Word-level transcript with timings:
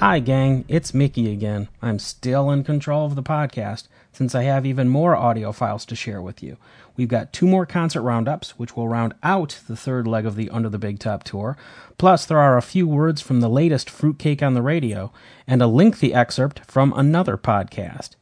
Hi, 0.00 0.20
gang. 0.20 0.64
It's 0.68 0.94
Mickey 0.94 1.30
again. 1.32 1.68
I'm 1.82 1.98
still 1.98 2.50
in 2.50 2.64
control 2.64 3.04
of 3.04 3.14
the 3.14 3.22
podcast 3.22 3.88
since 4.12 4.34
I 4.34 4.44
have 4.44 4.64
even 4.64 4.88
more 4.88 5.14
audio 5.14 5.52
files 5.52 5.84
to 5.84 5.94
share 5.94 6.22
with 6.22 6.42
you. 6.42 6.56
We've 6.96 7.08
got 7.08 7.32
two 7.32 7.46
more 7.46 7.66
concert 7.66 8.02
roundups, 8.02 8.58
which 8.58 8.74
will 8.74 8.88
round 8.88 9.14
out 9.22 9.60
the 9.68 9.76
third 9.76 10.06
leg 10.06 10.24
of 10.24 10.34
the 10.34 10.50
Under 10.50 10.68
the 10.68 10.78
Big 10.78 10.98
Top 10.98 11.24
tour. 11.24 11.56
Plus, 11.98 12.24
there 12.24 12.38
are 12.38 12.56
a 12.56 12.62
few 12.62 12.88
words 12.88 13.20
from 13.20 13.40
the 13.40 13.48
latest 13.50 13.90
Fruitcake 13.90 14.42
on 14.42 14.54
the 14.54 14.62
Radio 14.62 15.12
and 15.46 15.60
a 15.60 15.66
lengthy 15.66 16.14
excerpt 16.14 16.60
from 16.60 16.92
another 16.96 17.36
podcast. 17.36 18.16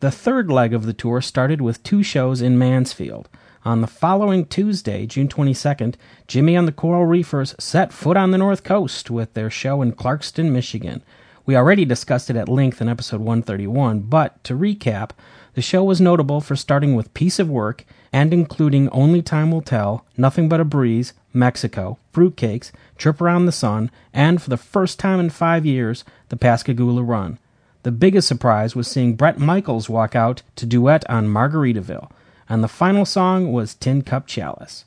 The 0.00 0.10
third 0.10 0.50
leg 0.50 0.72
of 0.72 0.86
the 0.86 0.92
tour 0.92 1.20
started 1.20 1.60
with 1.60 1.82
two 1.82 2.02
shows 2.02 2.40
in 2.40 2.58
Mansfield. 2.58 3.28
On 3.64 3.80
the 3.80 3.86
following 3.86 4.46
Tuesday, 4.46 5.06
June 5.06 5.28
22nd, 5.28 5.94
Jimmy 6.26 6.56
and 6.56 6.66
the 6.66 6.72
Coral 6.72 7.06
Reefers 7.06 7.54
set 7.60 7.92
foot 7.92 8.16
on 8.16 8.32
the 8.32 8.38
North 8.38 8.64
Coast 8.64 9.08
with 9.08 9.34
their 9.34 9.50
show 9.50 9.82
in 9.82 9.92
Clarkston, 9.92 10.50
Michigan. 10.50 11.00
We 11.46 11.54
already 11.54 11.84
discussed 11.84 12.28
it 12.28 12.34
at 12.34 12.48
length 12.48 12.80
in 12.80 12.88
episode 12.88 13.20
131, 13.20 14.00
but 14.00 14.42
to 14.42 14.54
recap, 14.54 15.10
the 15.54 15.62
show 15.62 15.84
was 15.84 16.00
notable 16.00 16.40
for 16.40 16.56
starting 16.56 16.96
with 16.96 17.14
Piece 17.14 17.38
of 17.38 17.48
Work 17.48 17.84
and 18.12 18.34
including 18.34 18.88
Only 18.88 19.22
Time 19.22 19.52
Will 19.52 19.62
Tell, 19.62 20.04
Nothing 20.16 20.48
But 20.48 20.58
a 20.58 20.64
Breeze, 20.64 21.12
Mexico, 21.32 21.98
Fruitcakes, 22.12 22.72
Trip 22.98 23.20
Around 23.20 23.46
the 23.46 23.52
Sun, 23.52 23.92
and 24.12 24.42
for 24.42 24.50
the 24.50 24.56
first 24.56 24.98
time 24.98 25.20
in 25.20 25.30
five 25.30 25.64
years, 25.64 26.04
the 26.30 26.36
Pascagoula 26.36 27.04
Run. 27.04 27.38
The 27.84 27.92
biggest 27.92 28.26
surprise 28.26 28.74
was 28.74 28.88
seeing 28.88 29.14
Bret 29.14 29.38
Michaels 29.38 29.88
walk 29.88 30.16
out 30.16 30.42
to 30.56 30.66
duet 30.66 31.08
on 31.08 31.28
Margaritaville 31.28 32.10
and 32.48 32.62
the 32.62 32.68
final 32.68 33.04
song 33.04 33.52
was 33.52 33.74
Tin 33.74 34.02
Cup 34.02 34.26
Chalice. 34.26 34.84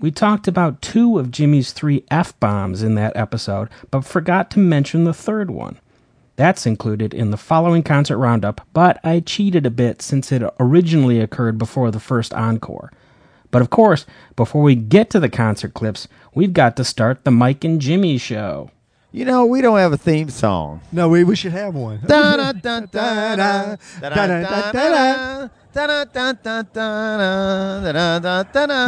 We 0.00 0.10
talked 0.10 0.48
about 0.48 0.82
two 0.82 1.18
of 1.18 1.30
Jimmy's 1.30 1.72
three 1.72 2.04
F 2.10 2.38
bombs 2.40 2.82
in 2.82 2.94
that 2.96 3.16
episode, 3.16 3.68
but 3.90 4.04
forgot 4.04 4.50
to 4.52 4.58
mention 4.58 5.04
the 5.04 5.14
third 5.14 5.50
one. 5.50 5.78
That's 6.36 6.66
included 6.66 7.14
in 7.14 7.30
the 7.30 7.36
following 7.36 7.84
concert 7.84 8.18
roundup, 8.18 8.66
but 8.72 8.98
I 9.04 9.20
cheated 9.20 9.66
a 9.66 9.70
bit 9.70 10.02
since 10.02 10.32
it 10.32 10.42
originally 10.58 11.20
occurred 11.20 11.58
before 11.58 11.90
the 11.90 12.00
first 12.00 12.34
encore. 12.34 12.92
But 13.52 13.62
of 13.62 13.70
course, 13.70 14.04
before 14.34 14.62
we 14.62 14.74
get 14.74 15.10
to 15.10 15.20
the 15.20 15.28
concert 15.28 15.74
clips, 15.74 16.08
we've 16.34 16.52
got 16.52 16.76
to 16.76 16.84
start 16.84 17.22
the 17.22 17.30
Mike 17.30 17.62
and 17.62 17.80
Jimmy 17.80 18.18
show. 18.18 18.72
You 19.14 19.24
know, 19.24 19.46
we 19.46 19.60
don't 19.60 19.78
have 19.78 19.92
a 19.92 19.96
theme 19.96 20.28
song. 20.28 20.80
No, 20.90 21.08
we, 21.08 21.22
we 21.22 21.36
should 21.36 21.52
have 21.52 21.72
one. 21.72 22.00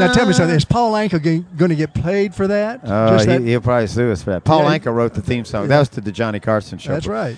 Now 0.00 0.12
tell 0.12 0.26
me 0.26 0.32
something. 0.32 0.56
Is 0.56 0.64
Paul 0.64 0.94
Anka 0.94 1.22
going 1.56 1.68
to 1.68 1.76
get 1.76 1.94
paid 1.94 2.34
for 2.34 2.48
that? 2.48 2.80
Uh, 2.82 3.10
Just 3.10 3.26
that? 3.26 3.40
He, 3.42 3.54
will 3.54 3.60
probably 3.60 3.86
sue 3.86 4.10
us 4.10 4.24
for 4.24 4.30
that. 4.30 4.42
Paul 4.42 4.64
Yeah, 4.64 4.76
Anka 4.80 4.92
wrote 4.92 5.14
the 5.14 5.22
theme 5.22 5.44
song. 5.44 5.68
That 5.68 5.78
was 5.78 5.90
to 5.90 6.00
the 6.00 6.10
Johnny 6.10 6.40
Carson 6.40 6.78
show. 6.78 6.94
That's 6.94 7.06
right. 7.06 7.36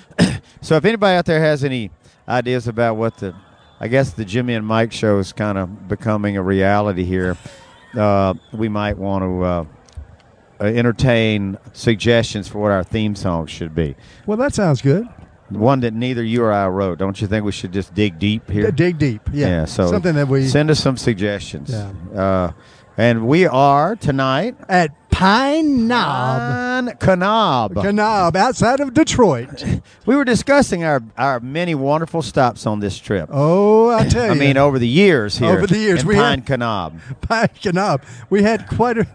So 0.63 0.77
if 0.77 0.85
anybody 0.87 1.15
out 1.15 1.27
there 1.27 1.41
has 1.41 1.65
any 1.65 1.91
ideas 2.27 2.69
about 2.69 2.97
what 2.97 3.19
the, 3.19 3.35
I 3.81 3.89
guess 3.89 4.13
the 4.13 4.25
Jimmy 4.25 4.55
and 4.55 4.67
Mike 4.67 4.93
show 4.93 5.19
is 5.19 5.35
kind 5.35 5.59
of 5.59 5.89
becoming 5.89 6.39
a 6.39 6.43
reality 6.43 7.05
here, 7.05 7.37
uh, 7.95 8.33
we 8.53 8.69
might 8.71 8.97
want 8.97 9.25
to 9.25 9.43
uh, 9.43 9.65
entertain 10.61 11.59
suggestions 11.73 12.49
for 12.49 12.59
what 12.59 12.73
our 12.73 12.85
theme 12.85 13.15
song 13.15 13.47
should 13.47 13.75
be. 13.75 13.97
Well, 14.27 14.37
that 14.39 14.55
sounds 14.55 14.83
good. 14.83 15.07
One 15.51 15.81
that 15.81 15.95
neither 15.95 16.23
you 16.23 16.43
or 16.45 16.53
I 16.53 16.69
wrote. 16.69 16.99
Don't 16.99 17.21
you 17.21 17.27
think 17.27 17.45
we 17.45 17.53
should 17.53 17.73
just 17.73 17.95
dig 17.95 18.19
deep 18.19 18.51
here? 18.51 18.71
Dig 18.71 18.99
deep. 18.99 19.23
Yeah. 19.33 19.65
so 19.65 19.91
something 19.91 20.15
that 20.15 20.29
we 20.29 20.47
send 20.47 20.71
us 20.71 20.79
some 20.81 20.97
suggestions. 20.99 21.71
Yeah. 21.71 21.93
Uh, 22.15 22.53
and 22.99 23.27
we 23.27 23.47
are 23.47 23.97
tonight 23.97 24.57
at 24.69 24.93
Pine 25.11 25.87
Knob, 25.89 26.41
on 26.89 26.89
Kanab. 26.99 27.95
Knob, 27.95 28.37
outside 28.37 28.81
of 28.81 28.93
Detroit. 28.95 29.65
We 30.07 30.17
were 30.17 30.25
discussing 30.25 30.85
our, 30.85 31.03
our 31.19 31.39
many 31.39 31.75
wonderful 31.75 32.23
stops 32.23 32.67
on 32.67 32.81
this 32.81 32.99
trip. 32.99 33.29
Oh, 33.31 33.91
I 33.91 34.09
tell 34.09 34.25
you. 34.27 34.31
I 34.33 34.35
mean, 34.35 34.57
over 34.57 34.79
the 34.79 34.89
years 34.89 35.37
here. 35.37 35.51
Over 35.51 35.67
the 35.67 35.77
years, 35.79 36.03
we 36.03 36.15
Pine 36.15 36.41
had- 36.43 36.61
Kanab. 36.61 36.99
Pine 37.21 37.75
Knob. 37.75 38.03
We 38.31 38.43
had 38.43 38.67
quite 38.69 38.97
a. 38.99 39.07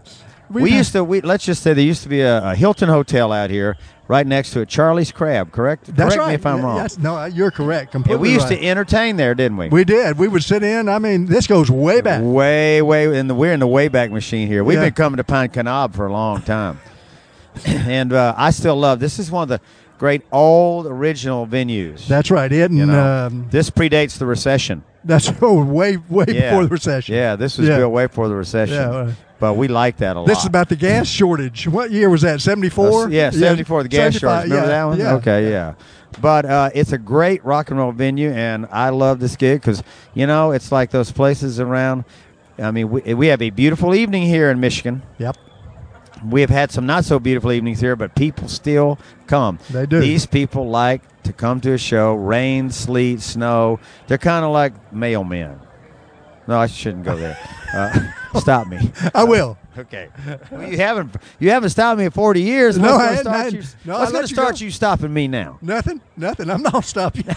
We 0.50 0.72
used 0.72 0.92
to. 0.92 1.02
We 1.04 1.20
let's 1.20 1.44
just 1.44 1.62
say 1.62 1.72
there 1.74 1.84
used 1.84 2.02
to 2.02 2.08
be 2.08 2.20
a, 2.20 2.50
a 2.50 2.54
Hilton 2.54 2.88
hotel 2.88 3.32
out 3.32 3.50
here, 3.50 3.76
right 4.08 4.26
next 4.26 4.52
to 4.52 4.60
it, 4.60 4.68
Charlie's 4.68 5.10
Crab. 5.10 5.52
Correct? 5.52 5.86
That's 5.86 6.14
correct 6.14 6.18
right. 6.18 6.28
me 6.28 6.34
if 6.34 6.46
I'm 6.46 6.62
wrong. 6.62 6.76
yes, 6.76 6.98
no, 6.98 7.24
you're 7.24 7.50
correct. 7.50 7.88
Yeah, 7.88 7.92
Completely. 7.92 8.22
we 8.28 8.32
used 8.34 8.50
right. 8.50 8.58
to 8.60 8.66
entertain 8.66 9.16
there, 9.16 9.34
didn't 9.34 9.56
we? 9.56 9.68
We 9.68 9.84
did. 9.84 10.18
We 10.18 10.28
would 10.28 10.44
sit 10.44 10.62
in. 10.62 10.88
I 10.88 10.98
mean, 10.98 11.26
this 11.26 11.46
goes 11.46 11.70
way 11.70 12.00
back. 12.00 12.20
Way, 12.22 12.82
way 12.82 13.16
in 13.18 13.28
the 13.28 13.34
we're 13.34 13.52
in 13.52 13.60
the 13.60 13.66
way 13.66 13.88
back 13.88 14.10
machine 14.10 14.46
here. 14.48 14.62
We've 14.62 14.76
Yeah. 14.76 14.84
been 14.84 14.94
coming 14.94 15.16
to 15.16 15.24
Pine 15.24 15.48
Kanab 15.48 15.94
for 15.94 16.06
a 16.06 16.12
long 16.12 16.42
time, 16.42 16.78
and 17.66 18.12
uh, 18.12 18.34
I 18.36 18.50
still 18.50 18.76
love. 18.76 19.00
This 19.00 19.18
is 19.18 19.30
one 19.30 19.44
of 19.44 19.48
the 19.48 19.60
great 19.98 20.22
old 20.32 20.86
original 20.86 21.46
venues. 21.46 22.06
That's 22.06 22.30
right. 22.30 22.50
It 22.50 22.70
and 22.70 22.78
you 22.78 22.86
know, 22.86 23.26
um, 23.26 23.46
this 23.50 23.70
predates 23.70 24.18
the 24.18 24.26
recession. 24.26 24.82
that's 25.04 25.30
oh, 25.42 25.64
way 25.64 25.96
way 26.08 26.24
Yeah. 26.28 26.50
before 26.50 26.64
the 26.64 26.70
recession. 26.70 27.14
Yeah, 27.14 27.36
this 27.36 27.58
was 27.58 27.68
Yeah. 27.68 27.78
built 27.78 27.92
way 27.92 28.06
before 28.06 28.28
the 28.28 28.34
recession. 28.34 28.76
Yeah, 28.76 29.12
but 29.40 29.54
we 29.54 29.68
like 29.68 29.98
that 29.98 30.16
a 30.16 30.20
lot. 30.20 30.26
This 30.28 30.38
is 30.38 30.46
about 30.46 30.68
the 30.68 30.76
gas 30.76 31.06
shortage. 31.06 31.68
What 31.68 31.90
year 31.90 32.08
was 32.10 32.22
that? 32.22 32.40
Seventy 32.40 32.68
four. 32.70 33.04
Uh, 33.04 33.08
yeah, 33.08 33.30
74, 33.30 33.82
the 33.82 33.88
gas 33.88 34.14
shortage. 34.18 34.44
Remember 34.50 34.68
that 34.68 34.84
one? 34.84 34.98
Yeah. 34.98 35.14
Okay, 35.14 35.50
yeah. 35.50 35.74
But 36.20 36.44
uh, 36.44 36.70
it's 36.74 36.92
a 36.92 36.98
great 36.98 37.44
rock 37.44 37.70
and 37.70 37.78
roll 37.78 37.90
venue, 37.90 38.30
and 38.30 38.66
I 38.70 38.90
love 38.90 39.18
this 39.18 39.34
gig 39.34 39.60
because, 39.60 39.82
you 40.14 40.28
know, 40.28 40.52
it's 40.52 40.70
like 40.70 40.90
those 40.90 41.10
places 41.10 41.58
around. 41.58 42.04
I 42.56 42.70
mean, 42.70 42.88
we, 42.88 43.14
we 43.14 43.26
have 43.26 43.42
a 43.42 43.50
beautiful 43.50 43.96
evening 43.96 44.22
here 44.22 44.48
in 44.48 44.60
Michigan. 44.60 45.02
Yep. 45.18 45.36
We 46.28 46.40
have 46.40 46.50
had 46.50 46.70
some 46.70 46.86
not 46.86 47.04
so 47.04 47.18
beautiful 47.18 47.52
evenings 47.52 47.80
here, 47.80 47.96
but 47.96 48.14
people 48.14 48.48
still 48.48 48.98
come. 49.26 49.58
They 49.70 49.86
do. 49.86 50.00
These 50.00 50.26
people 50.26 50.68
like 50.68 51.02
to 51.24 51.32
come 51.32 51.60
to 51.62 51.72
a 51.72 51.78
show, 51.78 52.14
rain, 52.14 52.70
sleet, 52.70 53.20
snow. 53.20 53.78
They're 54.06 54.18
kind 54.18 54.44
of 54.44 54.50
like 54.52 54.92
mailmen. 54.92 55.58
No, 56.46 56.58
I 56.58 56.66
shouldn't 56.66 57.04
go 57.04 57.16
there. 57.16 57.38
Uh, 57.74 57.90
stop 58.38 58.68
me. 58.68 58.78
I 59.12 59.24
will. 59.24 59.58
Okay. 59.76 60.08
Well, 60.52 60.70
you 60.70 60.76
haven't 60.76 61.12
you 61.40 61.50
haven't 61.50 61.70
stopped 61.70 61.98
me 61.98 62.04
in 62.04 62.12
forty 62.12 62.40
years. 62.42 62.78
No, 62.78 62.96
What's 62.98 63.02
I 63.20 63.22
gonna 63.24 63.36
hadn't- 63.36 63.54
I 63.54 63.58
you? 63.58 63.64
No, 63.84 63.96
I 63.96 63.98
what's 63.98 64.12
going 64.12 64.26
to 64.28 64.32
start 64.32 64.58
go. 64.60 64.64
you 64.64 64.70
stopping 64.70 65.12
me 65.12 65.26
now? 65.26 65.58
Nothing. 65.60 66.00
Nothing. 66.16 66.50
I'm 66.50 66.62
not 66.62 66.84
stopping. 66.84 67.24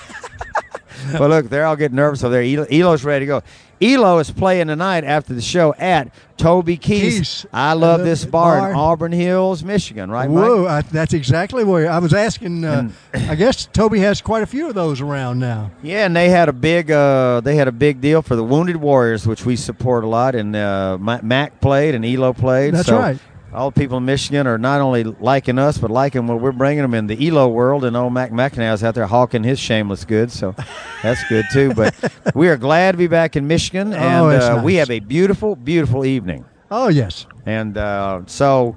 well, 1.20 1.30
look, 1.30 1.50
they're 1.50 1.66
all 1.66 1.76
getting 1.76 1.96
nervous 1.96 2.24
over 2.24 2.34
there. 2.34 2.44
Elo, 2.44 2.66
Elo's 2.72 3.04
ready 3.04 3.26
to 3.26 3.28
go. 3.28 3.44
Elo 3.80 4.18
is 4.18 4.32
playing 4.32 4.68
tonight 4.68 5.04
after 5.04 5.34
the 5.34 5.42
show 5.42 5.74
at 5.78 6.12
Toby 6.38 6.78
Keith's. 6.78 7.18
Keith's. 7.18 7.46
I 7.54 7.74
love 7.74 8.04
this 8.04 8.26
bar, 8.26 8.60
bar. 8.60 8.72
in 8.72 8.76
Auburn 8.76 9.12
Hills, 9.12 9.64
Michigan. 9.64 10.10
Right, 10.10 10.30
Mike? 10.30 10.48
Whoa, 10.48 10.66
I, 10.66 10.82
that's 10.82 11.14
exactly 11.14 11.64
where 11.64 11.90
I 11.90 12.00
was 12.00 12.14
asking. 12.14 12.66
Uh, 12.66 12.90
I 13.14 13.36
guess 13.36 13.68
Toby 13.68 14.00
has 14.00 14.22
quite 14.22 14.42
a 14.42 14.48
few 14.48 14.68
of 14.68 14.74
those 14.74 15.00
around 15.00 15.40
now. 15.40 15.72
Yeah, 15.84 16.06
and 16.06 16.16
they 16.16 16.30
had 16.30 16.50
a 16.50 16.54
big 16.54 16.90
uh, 16.90 17.42
they 17.42 17.56
had 17.56 17.68
a 17.68 17.72
big 17.72 18.02
deal 18.02 18.22
for 18.22 18.36
the 18.36 18.44
Wounded 18.44 18.78
Warriors, 18.78 19.28
which 19.28 19.46
we 19.46 19.56
support 19.56 20.04
a 20.04 20.08
lot. 20.08 20.34
And 20.34 20.56
uh, 20.56 20.98
Mac 21.00 21.62
played 21.62 21.94
and 21.94 22.04
Elo 22.04 22.34
played. 22.34 22.74
That's 22.74 22.88
so 22.88 22.98
right. 22.98 23.20
All 23.54 23.72
the 23.72 23.80
people 23.80 23.98
in 23.98 24.06
Michigan 24.06 24.46
are 24.46 24.58
not 24.58 24.82
only 24.82 25.04
liking 25.06 25.58
us, 25.58 25.78
but 25.78 25.90
liking 25.90 26.28
what 26.28 26.42
we're 26.42 26.52
bringing 26.52 26.82
them 26.82 26.94
in 26.94 27.08
the 27.08 27.28
Elo 27.28 27.48
world. 27.48 27.86
And 27.86 27.96
old 27.96 28.12
Mac 28.14 28.32
McAnally's 28.32 28.84
out 28.84 28.94
there 28.94 29.08
hawking 29.08 29.44
his 29.44 29.58
shameless 29.58 30.04
goods, 30.04 30.34
so 30.38 30.54
that's 31.02 31.24
good 31.30 31.46
too. 31.54 31.74
But 31.74 31.96
we 32.36 32.50
are 32.50 32.58
glad 32.58 32.92
to 32.92 32.98
be 32.98 33.08
back 33.08 33.36
in 33.36 33.48
Michigan, 33.48 33.94
and 33.94 34.26
Oh, 34.26 34.30
uh, 34.60 34.62
we 34.64 34.76
have 34.76 34.92
a 34.92 35.00
beautiful, 35.00 35.56
beautiful 35.56 36.06
evening. 36.06 36.44
Oh 36.70 36.90
yes. 36.90 37.26
And 37.46 37.78
uh, 37.78 38.24
so, 38.26 38.76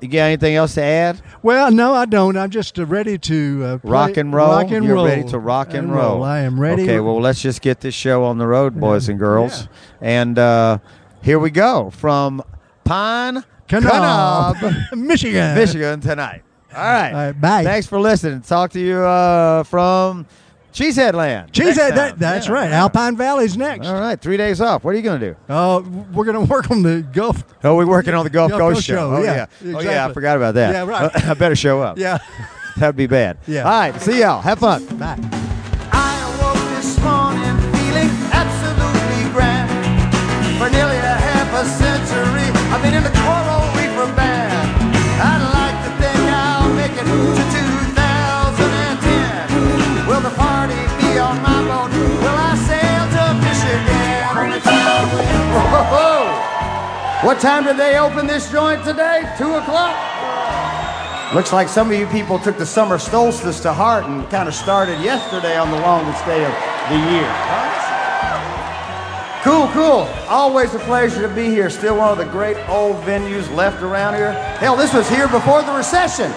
you 0.00 0.06
got 0.06 0.26
anything 0.26 0.54
else 0.54 0.74
to 0.74 0.82
add? 0.82 1.20
Well, 1.42 1.72
no, 1.72 1.92
I 1.92 2.06
don't. 2.06 2.36
I'm 2.36 2.50
just 2.50 2.78
uh, 2.78 2.86
ready 2.86 3.18
to 3.18 3.62
uh, 3.64 3.78
Rock 3.82 4.16
and 4.16 4.32
roll. 4.32 4.50
Rock 4.50 4.70
and 4.70 4.84
You're 4.86 4.94
roll. 4.94 5.06
ready 5.06 5.24
to 5.24 5.38
rock 5.40 5.74
and, 5.74 5.92
roll. 5.92 6.22
I 6.22 6.40
am 6.40 6.60
ready. 6.60 6.84
Okay, 6.84 7.00
well, 7.00 7.20
let's 7.20 7.42
just 7.42 7.60
get 7.60 7.80
this 7.80 7.94
show 7.94 8.22
on 8.22 8.38
the 8.38 8.46
road, 8.46 8.78
boys 8.78 9.08
and 9.08 9.18
girls. 9.18 9.66
And 10.00 10.38
uh, 10.38 10.78
here 11.22 11.40
we 11.40 11.50
go 11.50 11.90
from 11.90 12.40
Pine 12.84 13.42
Kanab, 13.68 14.92
Michigan. 14.96 15.54
Michigan 15.54 16.00
tonight. 16.00 16.42
All 16.74 16.80
right. 16.82 17.08
All 17.08 17.14
right, 17.26 17.40
bye. 17.40 17.62
Thanks 17.64 17.86
for 17.86 18.00
listening. 18.00 18.40
Talk 18.42 18.72
to 18.72 18.80
you 18.80 18.96
uh, 18.98 19.62
from 19.62 20.26
Cheesehead 20.72 21.14
Land. 21.14 21.52
Cheese 21.52 21.76
next 21.76 21.94
that, 21.94 22.18
that's 22.18 22.48
Yeah. 22.48 22.52
right. 22.52 22.70
Alpine 22.72 23.16
Valley's 23.16 23.56
next. 23.56 23.86
All 23.86 23.94
right, 23.94 24.20
three 24.20 24.36
days 24.36 24.60
off. 24.60 24.82
What 24.82 24.90
are 24.92 24.96
you 24.96 25.02
going 25.02 25.20
to 25.20 25.26
do? 25.30 25.36
Oh, 25.48 25.80
we're 26.12 26.24
gonna 26.24 26.40
work 26.40 26.70
on 26.72 26.82
the 26.82 27.02
Gulf. 27.12 27.44
Oh, 27.62 27.76
we're 27.76 27.86
working 27.86 28.12
on 28.14 28.24
the 28.24 28.30
Gulf, 28.30 28.50
Gulf 28.50 28.60
Coast, 28.60 28.74
Coast 28.78 28.86
show. 28.88 29.14
Oh, 29.14 29.22
yeah, 29.22 29.46
yeah. 29.64 29.76
Oh, 29.76 29.80
yeah, 29.80 30.06
I 30.06 30.12
forgot 30.12 30.36
about 30.36 30.54
that. 30.54 30.72
Yeah, 30.74 30.84
right. 30.84 31.24
I 31.26 31.34
better 31.34 31.54
show 31.56 31.80
up. 31.80 31.96
Yeah. 31.96 32.18
That'd 32.76 32.96
be 32.96 33.06
bad. 33.06 33.38
Yeah. 33.46 33.62
All 33.62 33.70
right, 33.70 34.00
see 34.00 34.18
y'all. 34.20 34.40
Have 34.42 34.58
fun. 34.58 34.84
Bye. 34.98 35.42
What 57.24 57.40
time 57.40 57.64
did 57.64 57.78
they 57.78 57.96
open 57.98 58.26
this 58.26 58.52
joint 58.52 58.84
today? 58.84 59.22
Two 59.38 59.54
o'clock? 59.54 59.96
Looks 61.32 61.54
like 61.54 61.70
some 61.70 61.90
of 61.90 61.98
you 61.98 62.06
people 62.08 62.38
took 62.38 62.58
the 62.58 62.66
summer 62.66 62.98
solstice 62.98 63.60
to 63.60 63.72
heart 63.72 64.04
and 64.04 64.28
kind 64.28 64.46
of 64.46 64.54
started 64.54 65.00
yesterday 65.00 65.56
on 65.56 65.70
the 65.70 65.80
longest 65.80 66.22
day 66.26 66.44
of 66.44 66.52
the 66.90 66.98
year. 67.12 67.32
Cool, 69.42 69.68
cool. 69.68 70.06
Always 70.28 70.74
a 70.74 70.78
pleasure 70.80 71.26
to 71.26 71.34
be 71.34 71.46
here. 71.46 71.70
Still 71.70 71.96
one 71.96 72.10
of 72.10 72.18
the 72.18 72.26
great 72.26 72.58
old 72.68 72.96
venues 73.04 73.50
left 73.56 73.82
around 73.82 74.16
here. 74.16 74.34
Hell, 74.58 74.76
this 74.76 74.92
was 74.92 75.08
here 75.08 75.26
before 75.26 75.62
the 75.62 75.72
recession. 75.72 76.30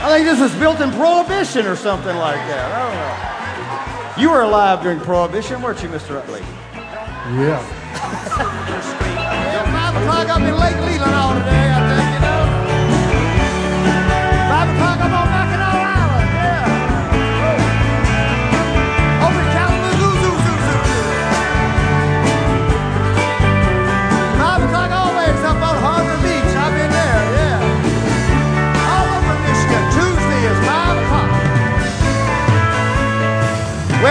I 0.00 0.14
think 0.14 0.26
this 0.26 0.38
was 0.38 0.54
built 0.60 0.80
in 0.80 0.92
Prohibition 0.92 1.66
or 1.66 1.74
something 1.74 2.16
like 2.16 2.36
that. 2.46 2.70
I 2.70 2.78
don't 2.84 2.94
know. 2.94 3.33
You 4.16 4.30
were 4.30 4.42
alive 4.42 4.80
during 4.80 5.00
Prohibition, 5.00 5.60
weren't 5.60 5.82
you, 5.82 5.88
Mr. 5.88 6.16
Utley? 6.16 6.40
Yeah. 7.34 7.58
Five 9.72 9.96
o'clock 9.96 10.28
up 10.28 10.40
in 10.42 10.54
Lake 10.56 10.76
Leland 10.86 11.13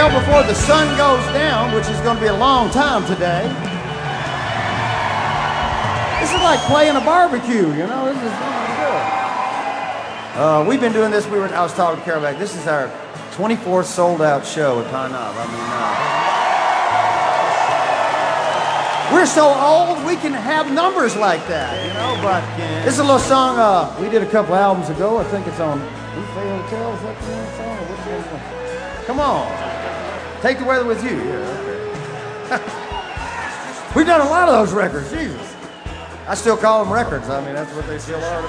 Well, 0.04 0.20
before 0.20 0.42
the 0.42 0.52
sun 0.54 0.84
goes 0.98 1.24
down, 1.32 1.74
which 1.74 1.88
is 1.88 1.98
going 2.00 2.16
to 2.16 2.20
be 2.20 2.28
a 2.28 2.36
long 2.36 2.68
time 2.68 3.06
today, 3.06 3.48
this 6.20 6.28
is 6.28 6.42
like 6.42 6.60
playing 6.68 6.94
a 6.94 7.00
barbecue, 7.00 7.72
you 7.72 7.86
know. 7.88 8.12
This 8.12 8.16
is, 8.16 8.22
this 8.22 8.30
is 8.30 8.76
good. 8.84 9.02
Uh, 10.36 10.66
we've 10.68 10.82
been 10.82 10.92
doing 10.92 11.10
this. 11.10 11.26
We 11.26 11.38
were. 11.38 11.48
I 11.48 11.62
was 11.62 11.72
talking 11.72 12.00
to 12.00 12.04
Carol 12.04 12.20
back. 12.20 12.36
This 12.38 12.54
is 12.54 12.66
our 12.66 12.88
24th 13.32 13.86
sold 13.86 14.20
out 14.20 14.44
show 14.44 14.78
at 14.82 14.90
Pine 14.90 15.12
Knob. 15.12 15.34
I 15.38 15.46
mean, 15.46 15.64
uh, 19.08 19.14
we're 19.14 19.24
so 19.24 19.48
old 19.48 20.04
we 20.04 20.16
can 20.16 20.34
have 20.34 20.70
numbers 20.70 21.16
like 21.16 21.48
that, 21.48 21.82
you 21.82 21.94
know. 21.94 22.18
But 22.22 22.44
this 22.84 22.92
is 22.92 23.00
a 23.00 23.04
little 23.04 23.18
song 23.18 23.58
uh, 23.58 23.96
we 23.98 24.10
did 24.10 24.22
a 24.22 24.30
couple 24.30 24.54
albums 24.54 24.90
ago. 24.90 25.16
I 25.16 25.24
think 25.24 25.46
it's 25.46 25.60
on 25.60 25.78
Buffet 25.78 26.60
Hotel. 26.60 26.92
Is 26.92 27.00
that 27.00 27.18
the 27.18 27.24
song? 27.56 27.84
Come 29.06 29.20
on, 29.20 29.73
take 30.44 30.58
the 30.58 30.64
weather 30.66 30.84
with 30.84 31.02
you. 31.02 31.16
Yeah, 31.16 32.52
okay. 32.52 33.94
We've 33.96 34.06
done 34.06 34.20
a 34.20 34.28
lot 34.28 34.46
of 34.46 34.54
those 34.54 34.74
records. 34.76 35.10
Jesus. 35.10 35.56
I 36.28 36.34
still 36.34 36.58
call 36.58 36.84
them 36.84 36.92
records. 36.92 37.30
I 37.30 37.42
mean, 37.42 37.54
that's 37.54 37.72
what 37.72 37.86
they 37.86 37.98
still 37.98 38.22
are. 38.22 38.42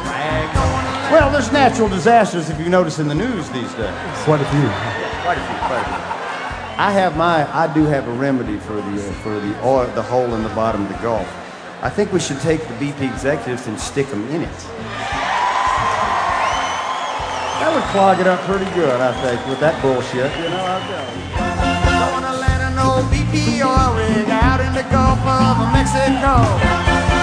Well, 1.10 1.32
there's 1.32 1.54
natural 1.54 1.88
disasters, 1.88 2.50
if 2.50 2.60
you 2.60 2.68
notice 2.68 3.00
in 3.00 3.08
the 3.08 3.16
news 3.16 3.50
these 3.52 3.74
days. 3.76 3.96
Quite 4.28 4.42
a 4.42 4.50
few. 4.52 4.68
Quite 5.24 5.38
a 5.38 5.48
few, 5.48 5.58
quite 5.68 5.80
a 5.80 5.86
few. 5.86 6.04
I 6.78 6.92
have 6.92 7.16
my, 7.16 7.48
I 7.56 7.74
do 7.74 7.86
have 7.86 8.10
a 8.10 8.14
remedy 8.14 8.58
for 8.60 8.74
the, 8.74 8.82
uh, 8.82 9.14
for 9.24 9.40
the 9.40 9.66
oil, 9.66 9.88
the 9.96 10.04
hole 10.04 10.34
in 10.36 10.44
the 10.44 10.50
bottom 10.50 10.82
of 10.82 10.90
the 10.90 10.98
Gulf. 10.98 11.28
I 11.82 11.90
think 11.90 12.12
we 12.12 12.20
should 12.20 12.42
take 12.42 12.60
the 12.60 12.74
BP 12.74 13.10
executives 13.10 13.68
and 13.68 13.80
stick 13.80 14.08
them 14.08 14.28
in 14.32 14.42
it. 14.42 14.60
That 17.64 17.72
would 17.74 17.86
clog 17.94 18.20
it 18.20 18.28
up 18.28 18.42
pretty 18.42 18.70
good, 18.76 19.00
I 19.00 19.14
think, 19.24 19.48
with 19.48 19.62
that 19.62 19.82
bullshit. 19.82 20.30
You 20.36 20.50
know, 20.50 21.40
you. 21.40 21.45
Don't 22.86 22.94
wanna 22.94 23.10
land 23.10 23.10
an 23.10 23.10
old 23.10 23.12
BP 23.12 23.64
rig 23.98 24.30
out 24.30 24.62
in 24.62 24.74
the 24.74 24.84
Gulf 24.94 25.20
of 25.26 25.74
Mexico. 25.74 26.34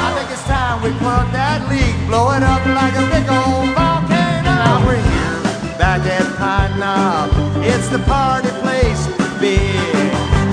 I 0.03 0.11
think 0.17 0.31
it's 0.31 0.43
time 0.44 0.82
we 0.82 0.91
plug 0.99 1.31
that 1.32 1.62
leak, 1.70 1.94
blow 2.09 2.32
it 2.32 2.43
up 2.43 2.67
like 2.67 2.94
a 2.99 3.06
big 3.14 3.29
old 3.31 3.70
volcano. 3.70 4.43
Now 4.43 4.82
we're 4.85 4.99
here, 4.99 5.79
back 5.79 6.03
at 6.03 6.26
Pine 6.37 6.79
Knob. 6.81 7.31
It's 7.62 7.88
the 7.88 8.00
party 8.11 8.50
place, 8.61 9.06
big. 9.38 9.62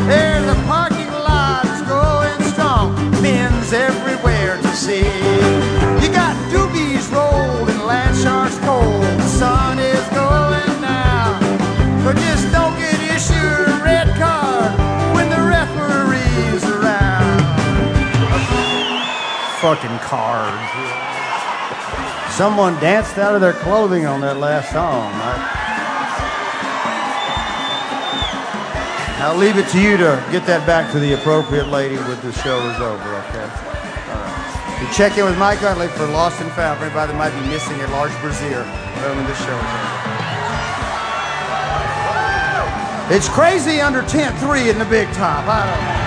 There's 0.06 0.46
a 0.46 0.58
parking 0.68 1.12
lot, 1.12 1.66
it's 1.66 1.82
going 1.90 2.42
strong. 2.54 2.94
Men's 3.22 3.74
everywhere 3.74 4.58
to 4.62 4.72
see. 4.76 5.69
Fucking 19.62 20.00
cards. 20.00 20.72
Someone 22.32 22.80
danced 22.80 23.18
out 23.18 23.36
of 23.36 23.42
their 23.42 23.52
clothing 23.52 24.06
on 24.06 24.22
that 24.22 24.38
last 24.38 24.72
song. 24.72 25.12
I, 29.20 29.34
will 29.34 29.38
leave 29.38 29.58
it 29.58 29.68
to 29.76 29.82
you 29.82 29.98
to 29.98 30.24
get 30.32 30.46
that 30.48 30.66
back 30.66 30.94
to 30.94 31.00
the 31.00 31.12
appropriate 31.12 31.68
lady 31.68 31.98
when 31.98 32.16
the 32.22 32.32
show 32.32 32.56
is 32.72 32.80
over, 32.80 33.04
okay? 33.28 33.44
Right. 33.52 34.80
You 34.80 34.88
check 34.96 35.18
in 35.18 35.26
with 35.26 35.38
Mike 35.38 35.62
Utley 35.62 35.90
for 35.90 36.08
Lost 36.08 36.40
and 36.40 36.50
Found 36.54 36.80
for 36.80 36.86
anybody 36.86 37.12
that 37.12 37.18
might 37.20 37.36
be 37.36 37.44
missing 37.52 37.76
a 37.82 37.88
large 37.92 38.16
brazier 38.24 38.64
when 38.64 39.28
this 39.28 39.38
show 39.44 39.60
is 39.60 39.72
over. 39.76 40.00
It's 43.12 43.28
crazy 43.28 43.82
under 43.82 44.04
tent 44.04 44.40
three 44.40 44.70
in 44.70 44.80
the 44.80 44.86
big 44.86 45.12
top. 45.12 45.44
I 45.52 45.68
don't 45.68 45.84
know. 45.84 45.99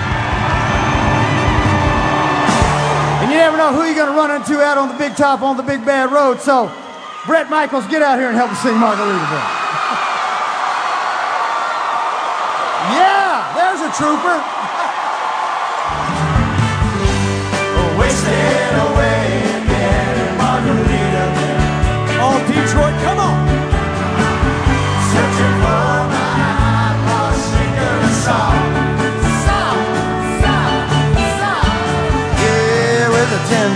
Never 3.43 3.57
know 3.57 3.73
who 3.73 3.83
you're 3.83 3.93
going 3.93 4.07
to 4.07 4.15
run 4.15 4.31
into 4.31 4.61
out 4.61 4.77
on 4.77 4.87
the 4.87 4.93
big 4.93 5.17
top 5.17 5.41
on 5.41 5.57
the 5.57 5.63
big 5.63 5.83
bad 5.85 6.13
road. 6.13 6.39
So, 6.39 6.71
Bret 7.25 7.49
Michaels, 7.49 7.85
get 7.87 8.01
out 8.01 8.17
here 8.17 8.29
and 8.29 8.37
help 8.37 8.49
us 8.49 8.63
sing 8.63 8.71
Margaritaville. 8.71 9.03
yeah, 12.95 13.51
there's 13.51 13.81
a 13.81 13.91
trooper. 13.99 14.39
Wasted 17.99 18.52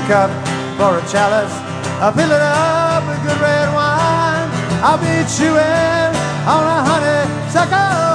cup 0.07 0.31
for 0.79 0.95
a 0.95 1.03
chalice, 1.11 1.51
I 1.99 2.13
fill 2.15 2.31
it 2.31 2.39
up 2.39 3.03
with 3.09 3.19
good 3.27 3.41
red 3.41 3.67
wine. 3.75 4.47
I'll 4.79 4.97
be 4.97 5.27
chewing 5.35 6.15
on 6.47 6.63
a 6.63 6.79
honeysuckle. 6.87 8.07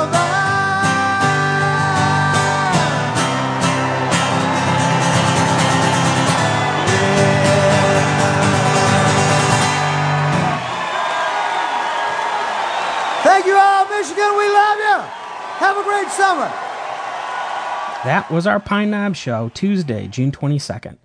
Thank 13.23 13.45
you 13.45 13.55
all, 13.55 13.85
Michigan. 13.91 14.33
We 14.39 14.49
love 14.49 14.79
you. 14.79 14.99
Have 15.61 15.77
a 15.77 15.83
great 15.85 16.09
summer. 16.09 16.51
That 18.05 18.31
was 18.31 18.47
our 18.47 18.59
Pine 18.59 18.91
Knob 18.91 19.15
show, 19.15 19.51
Tuesday, 19.53 20.09
June 20.09 20.33
22nd. 20.33 20.97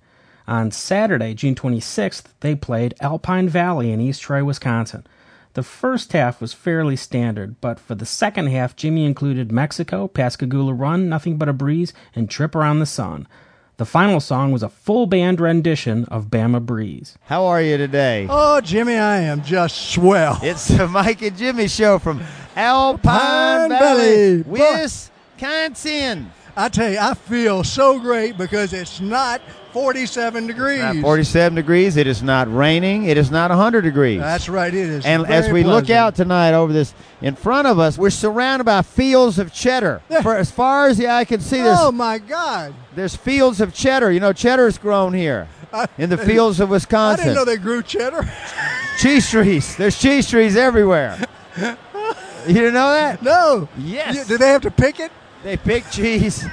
On 0.48 0.72
Saturday, 0.72 1.34
June 1.34 1.56
26th, 1.56 2.24
they 2.40 2.56
played 2.56 2.96
Alpine 3.02 3.50
Valley 3.50 3.92
in 3.92 4.00
East 4.00 4.22
Troy, 4.22 4.44
Wisconsin. 4.46 5.06
The 5.54 5.64
first 5.64 6.14
half 6.14 6.40
was 6.40 6.54
fairly 6.54 6.96
standard, 6.96 7.60
but 7.60 7.80
for 7.80 7.96
the 7.96 8.06
second 8.06 8.48
half, 8.48 8.76
Jimmy 8.76 9.06
included 9.06 9.52
Mexico, 9.52 10.08
Pascagoula 10.08 10.74
Run, 10.74 11.10
Nothing 11.10 11.38
But 11.38 11.50
a 11.50 11.54
Breeze, 11.54 11.92
and 12.16 12.30
Trip 12.30 12.56
Around 12.56 12.80
the 12.80 12.86
Sun. 12.86 13.28
The 13.76 13.86
final 13.86 14.20
song 14.20 14.52
was 14.52 14.64
a 14.64 14.70
full 14.70 15.06
band 15.06 15.42
rendition 15.42 16.06
of 16.06 16.28
Bama 16.28 16.66
Breeze. 16.66 17.18
How 17.26 17.46
are 17.46 17.62
you 17.62 17.78
today? 17.78 18.26
Oh, 18.30 18.62
Jimmy, 18.62 18.96
I 18.96 19.20
am 19.22 19.44
just 19.44 19.92
swell. 19.92 20.40
It's 20.42 20.68
the 20.70 20.88
Mike 20.88 21.22
and 21.24 21.38
Jimmy 21.38 21.68
show 21.68 22.00
from 22.00 22.22
Alpine 22.56 23.02
Pine 23.02 23.70
Valley, 23.70 24.42
Valley. 24.44 24.82
Wisconsin. 24.82 26.32
I 26.56 26.70
tell 26.70 26.90
you, 26.92 26.98
I 27.00 27.14
feel 27.14 27.64
so 27.64 28.00
great 28.00 28.38
because 28.38 28.74
it's 28.74 29.00
not 29.00 29.42
47 29.82 30.48
degrees. 30.48 30.80
Not 30.80 30.96
47 30.98 31.56
degrees. 31.56 31.98
It 31.98 32.08
is 32.08 32.24
not 32.24 32.52
raining. 32.52 33.06
It 33.06 33.16
is 33.16 33.30
not 33.30 33.52
100 33.52 33.82
degrees. 33.82 34.20
That's 34.20 34.50
right, 34.50 34.74
it 34.74 34.80
is. 34.90 35.06
and 35.06 35.28
as 35.28 35.52
we 35.52 35.64
look 35.64 35.92
out 35.92 36.16
tonight 36.16 36.54
over 36.56 36.74
this, 36.74 36.96
in 37.22 37.36
front 37.36 37.68
of 37.68 37.78
us, 37.78 37.96
we're 37.96 38.10
surrounded 38.10 38.64
by 38.64 38.82
fields 38.82 39.38
of 39.38 39.54
cheddar. 39.54 40.02
For 40.24 40.36
as 40.36 40.50
far 40.50 40.88
as 40.88 40.98
the 40.98 41.08
eye 41.10 41.26
can 41.26 41.42
see, 41.42 41.62
there's, 41.62 41.78
Oh, 41.80 41.92
my 41.92 42.18
God. 42.18 42.74
there's 42.96 43.16
fields 43.16 43.62
of 43.62 43.72
cheddar. 43.72 44.12
You 44.12 44.20
know, 44.20 44.34
cheddar's 44.34 44.80
grown 44.80 45.14
here 45.14 45.48
I- 45.72 45.86
in 46.00 46.10
the 46.10 46.18
fields 46.18 46.60
of 46.60 46.70
Wisconsin. 46.70 47.22
I 47.22 47.28
didn't 47.28 47.36
know 47.36 47.46
they 47.46 47.58
grew 47.58 47.84
cheddar. 47.84 48.28
cheese 49.00 49.30
trees. 49.30 49.76
There's 49.78 50.00
cheese 50.00 50.28
trees 50.28 50.56
everywhere. 50.58 51.20
you 51.56 52.54
didn't 52.54 52.74
know 52.74 52.92
that? 52.94 53.22
no. 53.22 53.70
Yes. 53.78 54.16
You- 54.16 54.26
do 54.26 54.38
they 54.40 54.50
have 54.50 54.64
to 54.64 54.72
pick 54.72 55.00
it? 55.00 55.12
They 55.44 55.56
pick 55.56 55.88
cheese 55.92 56.44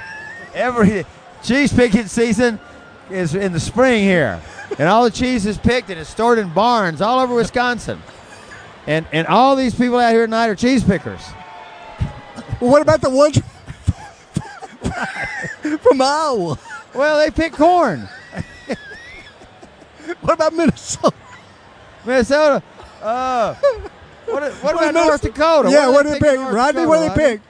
every 0.53 1.07
cheese 1.41 1.73
picking 1.73 2.05
season 2.05 2.59
is 3.09 3.35
in 3.35 3.53
the 3.53 3.59
spring 3.59 4.03
here, 4.03 4.41
and 4.79 4.89
all 4.89 5.03
the 5.03 5.11
cheese 5.11 5.45
is 5.45 5.57
picked 5.57 5.89
and 5.89 5.99
it's 5.99 6.09
stored 6.09 6.39
in 6.39 6.49
barns 6.53 7.01
all 7.01 7.19
over 7.19 7.35
Wisconsin. 7.35 8.01
And 8.87 9.05
and 9.11 9.27
all 9.27 9.55
these 9.55 9.73
people 9.75 9.97
out 9.97 10.11
here 10.13 10.25
tonight 10.25 10.47
are 10.47 10.55
cheese 10.55 10.83
pickers. 10.83 11.21
Well, 12.61 12.71
what 12.71 12.81
about 12.81 13.01
the 13.01 13.09
ones 13.09 13.39
from 15.81 16.01
Iowa? 16.01 16.57
Well, 16.93 17.17
they 17.17 17.31
pick 17.31 17.53
corn. 17.53 18.07
What 20.21 20.33
about 20.33 20.53
Minnesota? 20.53 21.15
Minnesota. 22.05 22.63
Uh, 23.01 23.55
what, 23.55 24.41
what 24.41 24.53
What 24.63 24.75
about 24.75 24.93
North 24.93 25.21
Dakota? 25.21 25.69
Yeah, 25.69 25.89
what 25.89 26.03
do 26.03 26.09
do 26.13 26.19
they 26.19 26.19
pick 26.19 26.39
Rodney, 26.39 26.85
what 26.85 27.01
do 27.01 27.09
they 27.09 27.15
pick? 27.33 27.41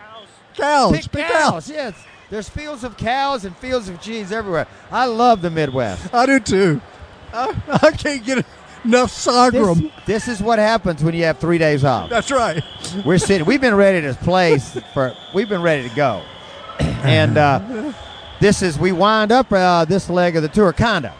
Cows. 0.55 0.95
Pick 0.97 1.11
Pick 1.11 1.27
cows. 1.27 1.69
Yes, 1.69 1.93
there's 2.29 2.49
fields 2.49 2.83
of 2.83 2.97
cows 2.97 3.45
and 3.45 3.55
fields 3.57 3.89
of 3.89 4.01
cheese 4.01 4.31
everywhere. 4.31 4.67
I 4.91 5.05
love 5.05 5.41
the 5.41 5.49
Midwest. 5.51 6.13
I 6.13 6.25
do 6.25 6.39
too. 6.39 6.81
I, 7.33 7.55
I 7.83 7.91
can't 7.91 8.23
get 8.25 8.45
enough 8.83 9.09
This, 9.09 9.13
sorghum. 9.13 9.91
this 10.05 10.27
is 10.27 10.41
what 10.41 10.59
happens 10.59 11.03
when 11.03 11.13
you 11.15 11.23
have 11.25 11.37
three 11.39 11.57
days 11.57 11.83
off. 11.83 12.09
That's 12.09 12.31
right. 12.31 12.63
We're 13.05 13.17
sitting. 13.17 13.45
We've 13.45 13.61
been 13.61 13.75
ready 13.75 14.01
to 14.01 14.13
play 14.15 14.57
for. 14.93 15.13
We've 15.33 15.49
been 15.49 15.61
ready 15.61 15.89
to 15.89 15.95
go, 15.95 16.23
and 16.79 17.37
uh, 17.37 17.93
this 18.39 18.61
is 18.61 18.77
we 18.79 18.91
wind 18.91 19.31
up 19.31 19.51
uh, 19.51 19.85
this 19.85 20.09
leg 20.09 20.35
of 20.35 20.43
the 20.43 20.49
tour, 20.49 20.71
kinda, 20.73 21.13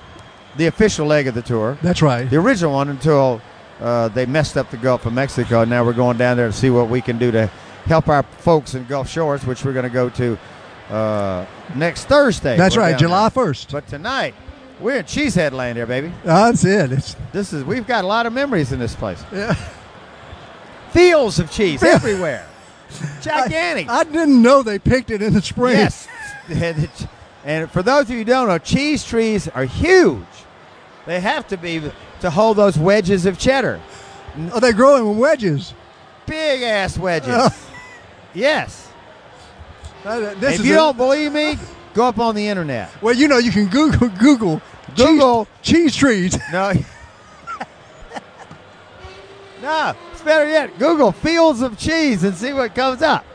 the 0.57 0.67
official 0.67 1.05
leg 1.07 1.27
of 1.27 1.33
the 1.35 1.41
tour, 1.41 1.77
That's 1.81 2.01
right. 2.01 2.29
the 2.29 2.38
original 2.38 2.74
one 2.74 2.89
until 2.89 3.41
uh, 3.81 4.07
they 4.09 4.25
messed 4.25 4.57
up 4.57 4.69
the 4.71 4.77
Gulf 4.77 5.05
of 5.05 5.13
Mexico. 5.13 5.62
And 5.62 5.69
now 5.69 5.83
we're 5.83 5.93
going 5.93 6.17
down 6.17 6.38
there 6.38 6.47
to 6.47 6.53
see 6.53 6.69
what 6.69 6.88
we 6.89 7.01
can 7.01 7.17
do 7.17 7.31
to 7.31 7.47
help 7.85 8.07
our 8.07 8.24
folks 8.24 8.74
in 8.74 8.85
Gulf 8.85 9.09
Shores, 9.09 9.45
which 9.45 9.65
we're 9.65 9.74
going 9.74 9.83
to 9.83 9.89
go 9.89 10.09
to 10.12 10.38
uh, 10.89 11.45
next 11.75 12.05
Thursday. 12.05 12.57
That's 12.57 12.75
We're 12.75 12.83
right. 12.83 12.97
July 12.97 13.29
first. 13.29 13.71
But 13.71 13.87
tonight 13.87 14.35
we're 14.79 14.97
in 14.97 15.05
Cheesehead 15.05 15.51
Land 15.51 15.77
here, 15.77 15.85
baby. 15.85 16.11
That's 16.23 16.63
it. 16.63 16.91
It's 16.91 17.15
This 17.31 17.53
is 17.53 17.63
we've 17.63 17.87
got 17.87 18.03
a 18.03 18.07
lot 18.07 18.25
of 18.25 18.33
memories 18.33 18.71
in 18.71 18.79
this 18.79 18.95
place. 18.95 19.23
yeah. 19.31 19.53
Fields 20.91 21.39
of 21.39 21.51
cheese 21.51 21.83
everywhere, 21.83 22.47
gigantic. 23.21 23.89
I 23.89 24.05
didn't 24.05 24.41
know 24.41 24.63
they 24.63 24.79
picked 24.79 25.11
it 25.11 25.21
in 25.21 25.33
the 25.33 25.41
spring. 25.41 25.75
Yes. 25.75 26.07
and 27.43 27.69
for 27.69 27.83
those 27.83 28.03
of 28.03 28.11
you 28.11 28.19
who 28.19 28.23
don't 28.23 28.47
know, 28.47 28.57
cheese 28.57 29.03
trees 29.03 29.49
are 29.49 29.65
huge. 29.65 30.23
They 31.05 31.19
have 31.19 31.49
to 31.49 31.57
be 31.57 31.91
to 32.21 32.29
hold 32.29 32.55
those 32.57 32.77
wedges 32.77 33.25
of 33.25 33.37
cheddar. 33.37 33.81
Oh, 34.53 34.61
they 34.61 34.71
grow 34.71 35.11
in 35.11 35.17
wedges. 35.17 35.73
Big 36.25 36.61
ass 36.61 36.97
wedges. 36.97 37.29
Oh. 37.29 37.49
yes. 38.33 38.84
This 40.05 40.55
if 40.55 40.59
is 40.62 40.65
you 40.67 40.74
a- 40.74 40.77
don't 40.77 40.97
believe 40.97 41.33
me, 41.33 41.57
go 41.93 42.05
up 42.05 42.19
on 42.19 42.35
the 42.35 42.47
internet. 42.47 42.89
well, 43.01 43.15
you 43.15 43.27
know, 43.27 43.38
you 43.39 43.51
can 43.51 43.67
Google 43.67 44.07
Google 44.09 44.62
Google- 44.95 45.47
cheese, 45.62 45.93
cheese 45.93 45.95
trees. 45.95 46.38
No. 46.51 46.74
no, 49.62 49.93
it's 50.12 50.21
better 50.21 50.47
yet. 50.50 50.77
Google 50.77 51.12
fields 51.12 51.62
of 51.62 51.77
cheese 51.77 52.24
and 52.24 52.35
see 52.35 52.53
what 52.53 52.75
comes 52.75 53.01
up. 53.01 53.25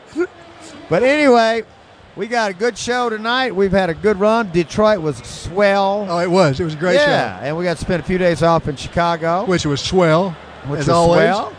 But 0.89 1.03
anyway, 1.03 1.63
we 2.15 2.27
got 2.27 2.51
a 2.51 2.53
good 2.53 2.77
show 2.77 3.09
tonight. 3.09 3.55
We've 3.55 3.71
had 3.71 3.89
a 3.89 3.93
good 3.93 4.17
run. 4.19 4.51
Detroit 4.51 5.01
was 5.01 5.17
swell. 5.17 6.05
Oh, 6.09 6.19
it 6.19 6.29
was. 6.29 6.59
It 6.59 6.63
was 6.63 6.73
a 6.73 6.77
great 6.77 6.97
show. 6.99 7.05
yeah, 7.05 7.39
and 7.41 7.57
we 7.57 7.63
got 7.63 7.77
to 7.77 7.81
spend 7.81 8.01
a 8.01 8.05
few 8.05 8.17
days 8.17 8.43
off 8.43 8.67
in 8.67 8.75
Chicago. 8.75 9.45
Which 9.45 9.65
was 9.65 9.81
swell. 9.81 10.31
which 10.67 10.81
as 10.81 10.87
was 10.87 10.89
always. 10.89 11.21
swell. 11.29 11.53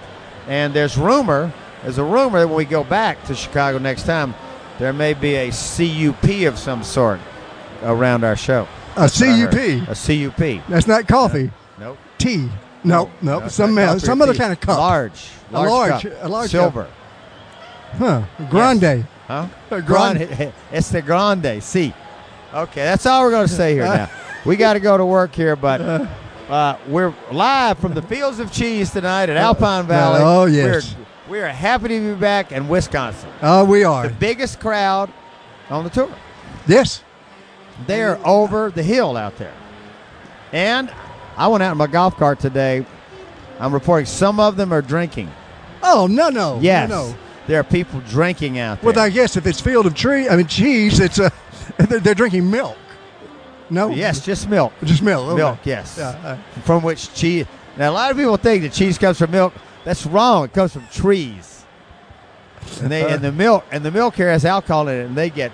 And 0.49 0.73
there's 0.75 0.97
rumor, 0.97 1.53
there's 1.83 1.99
a 1.99 2.05
rumor 2.05 2.41
that 2.41 2.49
when 2.49 2.57
we 2.57 2.65
go 2.65 2.85
back 2.85 3.23
to 3.27 3.35
Chicago 3.35 3.79
next 3.79 4.05
time, 4.05 4.35
there 4.79 4.93
may 4.93 5.15
be 5.15 5.35
a 5.35 5.51
CUP 5.51 6.47
of 6.47 6.59
some 6.59 6.83
sort 6.83 7.21
around 7.83 8.25
our 8.25 8.37
show. 8.37 8.67
A 8.97 9.01
That's 9.01 9.21
what 9.21 9.29
I 9.31 9.37
heard. 9.39 9.87
CUP. 9.87 9.89
A 9.89 10.31
CUP. 10.31 10.69
That's 10.69 10.87
not 10.87 11.07
coffee. 11.09 11.51
Nope. 11.79 11.99
Tea. 12.19 12.49
No, 12.85 13.11
no, 13.23 13.45
it's 13.45 13.55
some 13.55 13.77
coffee 13.77 14.01
some 14.01 14.21
other 14.21 14.33
tea. 14.33 14.39
kind 14.39 14.53
of 14.53 14.61
cup. 14.61 14.79
Large. 14.79 15.31
A 15.51 15.53
Large, 15.53 15.71
large- 15.71 16.03
cup. 16.03 16.13
a 16.23 16.29
large 16.29 16.51
Silver. 16.51 16.91
Huh? 17.93 18.23
Grande. 18.51 19.07
Huh? 19.29 19.49
Grande. 19.69 19.87
Grande. 19.87 20.53
It's 20.73 20.91
the 20.91 21.03
grande. 21.03 21.63
See. 21.63 21.95
Okay, 22.53 22.83
that's 22.83 23.07
all 23.07 23.23
we're 23.23 23.31
going 23.31 23.47
to 23.47 23.53
say 23.53 23.75
here 23.75 23.85
now. 23.85 24.11
We 24.45 24.57
got 24.57 24.73
to 24.73 24.81
go 24.81 24.97
to 24.97 25.05
work 25.07 25.33
here, 25.37 25.55
but 25.55 25.81
uh. 25.81 26.07
uh, 26.49 26.77
we're 26.89 27.15
live 27.31 27.79
from 27.79 27.95
the 27.95 28.03
fields 28.03 28.41
of 28.41 28.51
cheese 28.51 28.91
tonight 28.91 29.29
at 29.31 29.37
uh, 29.37 29.41
Alpine 29.41 29.85
uh, 29.85 29.89
Valley. 29.89 30.21
oh, 30.21 30.45
yes. 30.47 30.97
We're, 30.99 31.05
we're 31.29 31.49
happy 31.49 31.89
to 31.89 32.15
be 32.15 32.21
back 32.21 32.53
in 32.53 32.69
Wisconsin. 32.69 33.31
Oh, 33.43 33.65
we 33.65 33.85
are. 33.85 34.09
The 34.09 34.15
biggest 34.15 34.61
crowd 34.61 35.13
on 35.71 35.85
the 35.85 35.91
tour. 35.91 36.15
Yes. 36.67 37.03
They're 37.87 38.19
over 38.27 38.71
the 38.71 38.83
hill 38.83 39.17
out 39.17 39.37
there. 39.39 39.55
And 40.53 40.93
I 41.37 41.49
went 41.49 41.63
out 41.63 41.73
in 41.73 41.79
my 41.79 41.87
golf 41.87 42.17
cart 42.17 42.39
today. 42.41 42.85
I'm 43.59 43.73
reporting 43.73 44.07
some 44.07 44.41
of 44.41 44.57
them 44.57 44.73
are 44.73 44.83
drinking. 44.83 45.31
Oh 45.83 46.07
no, 46.07 46.29
no. 46.29 46.59
Yes. 46.61 46.89
No. 46.91 47.09
no. 47.09 47.17
There 47.47 47.59
are 47.59 47.65
people 47.65 48.01
drinking 48.01 48.59
out 48.59 48.81
there. 48.81 48.93
Well, 48.93 49.05
I 49.05 49.09
guess 49.09 49.37
if 49.37 49.47
it's 49.47 49.61
field 49.61 49.87
of 49.87 49.95
tree, 49.95 50.29
I 50.29 50.37
mean 50.37 50.47
cheese, 50.47 51.01
it's 51.01 51.19
a 51.19 51.33
they're, 51.79 52.15
drinking 52.15 52.51
milk. 52.51 52.77
No. 53.71 53.89
yes, 53.89 54.25
just 54.25 54.49
milk. 54.49 54.73
Just 54.85 55.03
milk. 55.03 55.29
okay. 55.29 55.37
Milk, 55.37 55.59
yes. 55.65 55.97
Yeah. 55.99 56.09
uh, 56.25 56.61
From 56.63 56.83
which 56.83 57.13
cheese. 57.15 57.47
Now, 57.77 57.91
a 57.91 57.93
lot 57.93 58.11
of 58.11 58.17
people 58.19 58.37
think 58.37 58.63
that 58.65 58.73
cheese 58.73 58.99
comes 58.99 59.19
from 59.19 59.31
milk. 59.31 59.55
That's 59.85 60.07
wrong. 60.07 60.45
It 60.45 60.53
comes 60.53 60.73
from 60.73 60.87
trees. 60.89 61.65
And 62.81 62.91
they 62.91 63.13
and 63.13 63.23
the 63.23 63.33
milk 63.33 63.65
and 63.71 63.85
the 63.85 63.91
milk 63.91 64.15
here 64.15 64.31
has 64.31 64.45
alcohol 64.45 64.89
in 64.89 65.01
it, 65.01 65.07
and 65.07 65.17
they 65.17 65.31
get 65.31 65.51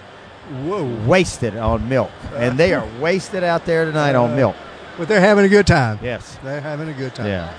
whoa. 0.65 0.85
wasted 1.07 1.57
on 1.57 1.89
milk, 1.89 2.11
and 2.35 2.59
they 2.59 2.75
are 2.75 2.87
wasted 3.01 3.43
out 3.43 3.65
there 3.65 3.85
tonight 3.85 4.15
on 4.15 4.37
milk. 4.37 4.57
But 4.97 5.09
they're 5.09 5.21
having 5.21 5.45
a 5.45 5.49
good 5.49 5.67
time. 5.67 5.99
Yes. 6.03 6.39
They're 6.43 6.61
having 6.61 6.89
a 6.89 6.93
good 6.93 7.15
time. 7.15 7.27
Yeah. 7.27 7.55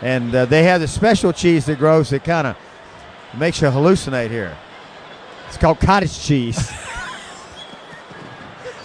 And 0.00 0.34
uh, 0.34 0.44
they 0.46 0.64
have 0.64 0.80
the 0.80 0.88
special 0.88 1.32
cheese 1.32 1.66
that 1.66 1.78
grows 1.78 2.10
that 2.10 2.24
kind 2.24 2.46
of 2.46 2.56
makes 3.36 3.60
you 3.60 3.68
hallucinate 3.68 4.30
here. 4.30 4.56
It's 5.48 5.56
called 5.56 5.80
cottage 5.80 6.18
cheese. 6.20 6.72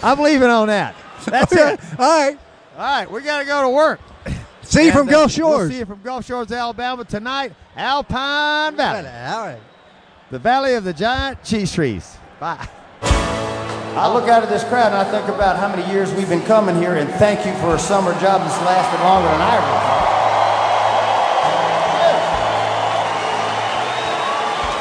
I'm 0.02 0.18
leaving 0.18 0.48
on 0.48 0.68
that. 0.68 0.94
That's 1.24 1.52
it. 1.52 1.80
All 1.98 2.08
right. 2.08 2.38
All 2.76 2.80
right, 2.80 3.10
we 3.10 3.22
got 3.22 3.40
to 3.40 3.44
go 3.44 3.62
to 3.62 3.68
work. 3.68 4.00
See 4.70 4.82
you 4.82 4.90
And, 4.90 4.98
from 4.98 5.08
uh, 5.08 5.12
Gulf 5.12 5.36
We'll 5.36 5.50
Shores. 5.58 5.70
see 5.72 5.78
you 5.78 5.84
from 5.86 6.00
Gulf 6.02 6.24
Shores, 6.26 6.52
Alabama 6.52 7.04
tonight. 7.04 7.52
Alpine 7.76 8.76
Valley, 8.76 9.08
All 9.08 9.46
right. 9.46 9.58
the 10.30 10.38
valley 10.38 10.74
of 10.74 10.84
the 10.84 10.92
giant 10.92 11.42
cheese 11.42 11.72
trees. 11.72 12.16
Bye. 12.38 12.68
I 13.02 14.12
look 14.14 14.28
out 14.28 14.44
at 14.44 14.48
this 14.48 14.62
crowd 14.64 14.92
and 14.92 14.96
I 14.96 15.10
think 15.10 15.26
about 15.34 15.56
how 15.58 15.66
many 15.68 15.90
years 15.92 16.12
we've 16.14 16.28
been 16.28 16.42
coming 16.46 16.76
here, 16.76 16.94
and 16.94 17.10
thank 17.14 17.44
you 17.44 17.52
for 17.60 17.74
a 17.74 17.78
summer 17.80 18.12
job 18.20 18.42
that's 18.42 18.62
lasted 18.64 19.02
longer 19.02 19.28
than 19.28 19.40
I 19.42 19.56
ever. 19.56 20.00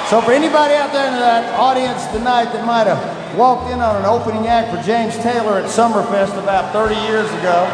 So 0.09 0.21
for 0.21 0.31
anybody 0.33 0.73
out 0.73 0.91
there 0.93 1.05
in 1.05 1.13
that 1.21 1.53
audience 1.59 2.05
tonight 2.07 2.45
that 2.53 2.65
might 2.65 2.85
have 2.89 2.97
walked 3.37 3.69
in 3.71 3.79
on 3.79 3.95
an 3.95 4.05
opening 4.05 4.47
act 4.47 4.73
for 4.73 4.81
James 4.81 5.13
Taylor 5.21 5.57
at 5.61 5.65
Summerfest 5.69 6.33
about 6.41 6.73
30 6.73 6.95
years 7.05 7.29
ago, 7.41 7.69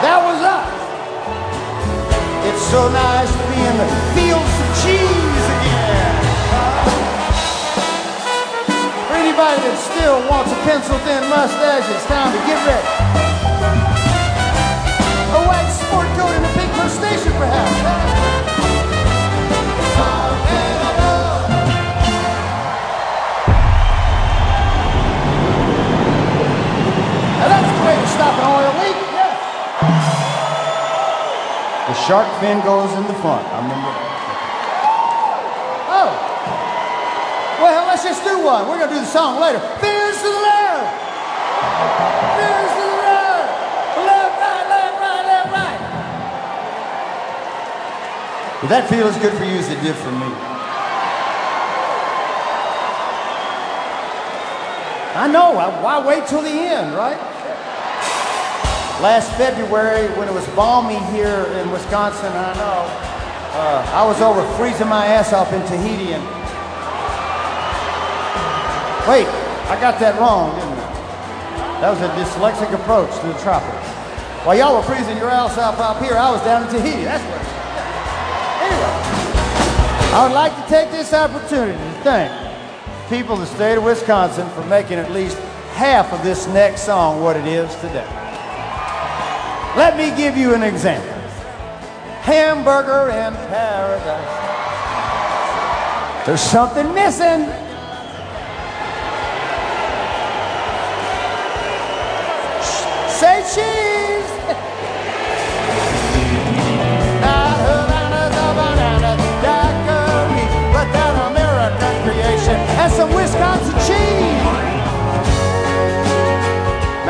that 0.00 0.18
was 0.24 0.40
us. 0.40 0.80
It's 2.48 2.64
so 2.72 2.88
nice 2.88 3.28
to 3.28 3.44
be 3.52 3.60
in 3.60 3.76
the 3.76 3.88
fields 4.16 4.56
of 4.64 4.68
cheese 4.80 5.46
again. 5.60 6.16
For 9.08 9.14
anybody 9.16 9.60
that 9.60 9.76
still 9.76 10.18
wants 10.28 10.52
a 10.52 10.58
pencil-thin 10.64 11.28
mustache, 11.28 11.84
it's 11.92 12.06
time 12.06 12.32
to 12.32 12.40
get 12.48 12.58
ready. 12.64 13.39
Shark 32.10 32.26
fin 32.40 32.58
goes 32.66 32.90
in 32.98 33.06
the 33.06 33.14
front. 33.22 33.46
I 33.54 33.62
remember. 33.62 33.92
Oh. 35.94 36.10
Well, 37.62 37.86
let's 37.86 38.02
just 38.02 38.24
do 38.24 38.42
one. 38.42 38.66
We're 38.66 38.80
gonna 38.80 38.90
do 38.90 38.98
the 38.98 39.06
song 39.06 39.38
later. 39.38 39.60
Fears 39.78 40.16
to 40.18 40.26
the 40.26 40.42
left. 40.42 40.90
Fears 42.34 42.70
to 42.74 42.82
the 42.82 42.98
left. 43.06 43.46
Left, 44.10 44.34
right, 44.42 44.66
left, 44.74 44.98
right, 44.98 45.24
left, 45.30 45.52
right. 45.54 45.80
Did 48.62 48.70
that 48.74 48.90
feel 48.90 49.06
as 49.06 49.16
good 49.18 49.34
for 49.38 49.44
you 49.44 49.62
as 49.62 49.70
it 49.70 49.80
did 49.80 49.94
for 49.94 50.10
me? 50.10 50.34
I 55.14 55.28
know. 55.30 55.56
I- 55.58 55.80
Why 55.80 56.04
wait 56.04 56.26
till 56.26 56.42
the 56.42 56.50
end, 56.50 56.92
right? 56.96 57.18
Last 59.00 59.32
February, 59.38 60.08
when 60.18 60.28
it 60.28 60.34
was 60.34 60.46
balmy 60.48 61.00
here 61.16 61.48
in 61.56 61.70
Wisconsin, 61.70 62.30
I 62.36 62.52
know, 62.52 62.84
uh, 63.56 63.92
I 63.96 64.04
was 64.06 64.20
over 64.20 64.44
freezing 64.58 64.88
my 64.88 65.06
ass 65.06 65.32
off 65.32 65.50
in 65.54 65.62
Tahiti 65.62 66.12
and. 66.12 66.22
Wait, 69.08 69.26
I 69.72 69.80
got 69.80 69.98
that 70.00 70.20
wrong, 70.20 70.52
didn't 70.54 70.76
I? 70.76 71.80
That 71.80 71.90
was 71.96 72.00
a 72.04 72.12
dyslexic 72.12 72.74
approach 72.74 73.08
to 73.20 73.28
the 73.28 73.38
tropics. 73.40 73.88
While 74.44 74.58
y'all 74.58 74.76
were 74.76 74.82
freezing 74.82 75.16
your 75.16 75.30
ass 75.30 75.56
off 75.56 75.80
up 75.80 76.02
here, 76.02 76.18
I 76.18 76.30
was 76.30 76.44
down 76.44 76.64
in 76.64 76.68
Tahiti. 76.68 77.04
That's 77.04 77.24
where. 77.24 77.40
Anyway, 78.68 79.00
I 80.12 80.26
would 80.28 80.34
like 80.34 80.54
to 80.60 80.68
take 80.68 80.90
this 80.90 81.14
opportunity 81.14 81.72
to 81.72 82.00
thank 82.04 82.28
people 83.08 83.32
of 83.32 83.40
the 83.40 83.46
state 83.46 83.78
of 83.78 83.82
Wisconsin 83.84 84.46
for 84.50 84.62
making 84.66 84.98
at 84.98 85.10
least 85.10 85.38
half 85.72 86.12
of 86.12 86.22
this 86.22 86.46
next 86.48 86.82
song 86.82 87.22
what 87.22 87.34
it 87.34 87.46
is 87.46 87.74
today. 87.76 88.19
Let 89.76 89.96
me 89.96 90.10
give 90.16 90.36
you 90.36 90.54
an 90.54 90.62
example. 90.62 91.08
Hamburger 92.22 93.10
in 93.10 93.34
paradise. 93.48 94.36
There's 96.26 96.40
something 96.40 96.92
missing. 96.92 97.48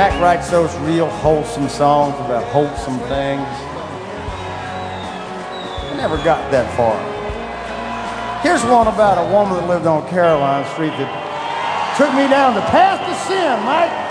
Mac 0.01 0.19
writes 0.19 0.49
those 0.49 0.75
real 0.79 1.11
wholesome 1.21 1.69
songs 1.69 2.15
about 2.25 2.43
wholesome 2.45 2.99
things. 3.01 3.45
I 5.85 5.93
never 5.95 6.17
got 6.25 6.51
that 6.51 6.65
far. 6.75 6.97
Here's 8.41 8.65
one 8.65 8.87
about 8.87 9.21
a 9.21 9.31
woman 9.31 9.59
that 9.59 9.69
lived 9.69 9.87
on 9.87 10.09
Caroline 10.09 10.65
Street 10.73 10.97
that 10.97 11.13
took 11.99 12.09
me 12.15 12.27
down 12.33 12.55
the 12.55 12.65
path 12.73 12.97
to 13.05 13.15
sin, 13.29 13.61
Mike. 13.69 14.10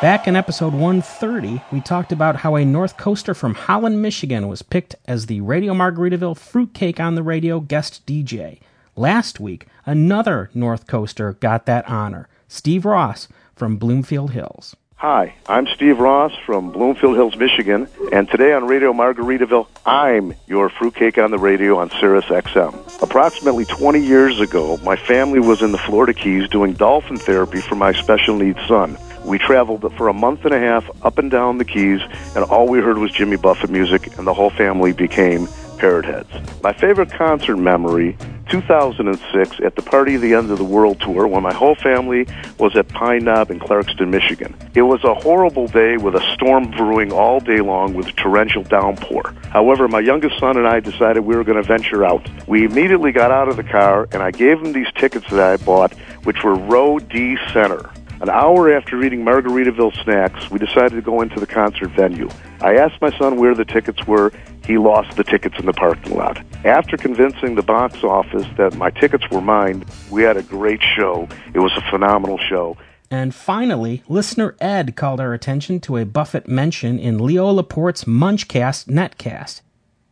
Back 0.00 0.28
in 0.28 0.36
episode 0.36 0.74
130, 0.74 1.60
we 1.72 1.80
talked 1.80 2.12
about 2.12 2.36
how 2.36 2.54
a 2.54 2.64
North 2.64 2.96
Coaster 2.96 3.34
from 3.34 3.54
Holland, 3.54 4.00
Michigan 4.00 4.46
was 4.46 4.62
picked 4.62 4.94
as 5.08 5.26
the 5.26 5.40
Radio 5.40 5.74
Margaritaville 5.74 6.36
Fruitcake 6.36 7.00
on 7.00 7.16
the 7.16 7.22
Radio 7.24 7.58
guest 7.58 8.06
DJ. 8.06 8.60
Last 8.94 9.40
week, 9.40 9.66
another 9.86 10.50
North 10.54 10.86
Coaster 10.86 11.32
got 11.32 11.66
that 11.66 11.88
honor 11.90 12.28
Steve 12.46 12.84
Ross 12.84 13.26
from 13.56 13.76
Bloomfield 13.76 14.30
Hills. 14.30 14.76
Hi, 14.98 15.34
I'm 15.48 15.66
Steve 15.66 15.98
Ross 15.98 16.32
from 16.46 16.70
Bloomfield 16.70 17.16
Hills, 17.16 17.36
Michigan, 17.36 17.88
and 18.12 18.28
today 18.30 18.52
on 18.52 18.68
Radio 18.68 18.92
Margaritaville, 18.92 19.66
I'm 19.84 20.32
your 20.46 20.68
fruitcake 20.68 21.18
on 21.18 21.32
the 21.32 21.38
radio 21.38 21.76
on 21.76 21.90
Sirius 21.90 22.26
XM. 22.26 23.02
Approximately 23.02 23.64
20 23.64 23.98
years 23.98 24.38
ago, 24.38 24.76
my 24.78 24.94
family 24.94 25.40
was 25.40 25.60
in 25.60 25.72
the 25.72 25.78
Florida 25.78 26.14
Keys 26.14 26.48
doing 26.48 26.74
dolphin 26.74 27.16
therapy 27.16 27.60
for 27.60 27.74
my 27.74 27.92
special 27.92 28.36
needs 28.36 28.64
son. 28.68 28.96
We 29.28 29.36
traveled 29.36 29.92
for 29.98 30.08
a 30.08 30.14
month 30.14 30.46
and 30.46 30.54
a 30.54 30.58
half 30.58 30.88
up 31.04 31.18
and 31.18 31.30
down 31.30 31.58
the 31.58 31.64
Keys, 31.66 32.00
and 32.34 32.44
all 32.44 32.66
we 32.66 32.80
heard 32.80 32.96
was 32.96 33.12
Jimmy 33.12 33.36
Buffett 33.36 33.68
music, 33.68 34.16
and 34.16 34.26
the 34.26 34.32
whole 34.32 34.48
family 34.48 34.94
became 34.94 35.46
parrot 35.76 36.06
heads. 36.06 36.30
My 36.62 36.72
favorite 36.72 37.10
concert 37.10 37.58
memory, 37.58 38.16
2006, 38.48 39.60
at 39.62 39.76
the 39.76 39.82
Party 39.82 40.14
of 40.14 40.22
the 40.22 40.32
End 40.32 40.50
of 40.50 40.56
the 40.56 40.64
World 40.64 40.98
tour, 41.02 41.26
when 41.26 41.42
my 41.42 41.52
whole 41.52 41.74
family 41.74 42.26
was 42.58 42.74
at 42.74 42.88
Pine 42.88 43.24
Knob 43.24 43.50
in 43.50 43.60
Clarkston, 43.60 44.08
Michigan. 44.08 44.56
It 44.74 44.82
was 44.82 45.04
a 45.04 45.12
horrible 45.12 45.66
day 45.66 45.98
with 45.98 46.14
a 46.14 46.32
storm 46.32 46.70
brewing 46.70 47.12
all 47.12 47.38
day 47.38 47.60
long 47.60 47.92
with 47.92 48.06
torrential 48.16 48.62
downpour. 48.62 49.34
However, 49.50 49.88
my 49.88 50.00
youngest 50.00 50.38
son 50.38 50.56
and 50.56 50.66
I 50.66 50.80
decided 50.80 51.20
we 51.20 51.36
were 51.36 51.44
going 51.44 51.62
to 51.62 51.68
venture 51.68 52.02
out. 52.02 52.26
We 52.48 52.64
immediately 52.64 53.12
got 53.12 53.30
out 53.30 53.48
of 53.48 53.56
the 53.56 53.64
car, 53.64 54.08
and 54.10 54.22
I 54.22 54.30
gave 54.30 54.58
him 54.58 54.72
these 54.72 54.90
tickets 54.94 55.28
that 55.28 55.38
I 55.38 55.62
bought, 55.62 55.92
which 56.24 56.42
were 56.42 56.54
row 56.54 56.98
D 56.98 57.36
center. 57.52 57.90
An 58.20 58.28
hour 58.30 58.72
after 58.72 59.00
eating 59.02 59.24
Margaritaville 59.24 60.02
snacks, 60.02 60.50
we 60.50 60.58
decided 60.58 60.92
to 60.92 61.02
go 61.02 61.20
into 61.20 61.38
the 61.38 61.46
concert 61.46 61.90
venue. 61.90 62.28
I 62.60 62.74
asked 62.74 63.00
my 63.00 63.16
son 63.16 63.36
where 63.36 63.54
the 63.54 63.64
tickets 63.64 64.04
were. 64.08 64.32
He 64.66 64.76
lost 64.76 65.16
the 65.16 65.22
tickets 65.22 65.56
in 65.58 65.66
the 65.66 65.72
parking 65.72 66.16
lot. 66.16 66.42
After 66.64 66.96
convincing 66.96 67.54
the 67.54 67.62
box 67.62 68.02
office 68.02 68.46
that 68.56 68.74
my 68.76 68.90
tickets 68.90 69.24
were 69.30 69.40
mine, 69.40 69.84
we 70.10 70.24
had 70.24 70.36
a 70.36 70.42
great 70.42 70.82
show. 70.82 71.28
It 71.54 71.60
was 71.60 71.72
a 71.76 71.90
phenomenal 71.90 72.38
show. 72.38 72.76
And 73.10 73.34
finally, 73.34 74.02
listener 74.08 74.56
Ed 74.60 74.96
called 74.96 75.20
our 75.20 75.32
attention 75.32 75.80
to 75.80 75.96
a 75.96 76.04
Buffett 76.04 76.48
mention 76.48 76.98
in 76.98 77.18
Leo 77.18 77.50
Laporte's 77.50 78.04
Munchcast 78.04 78.88
netcast. 78.88 79.62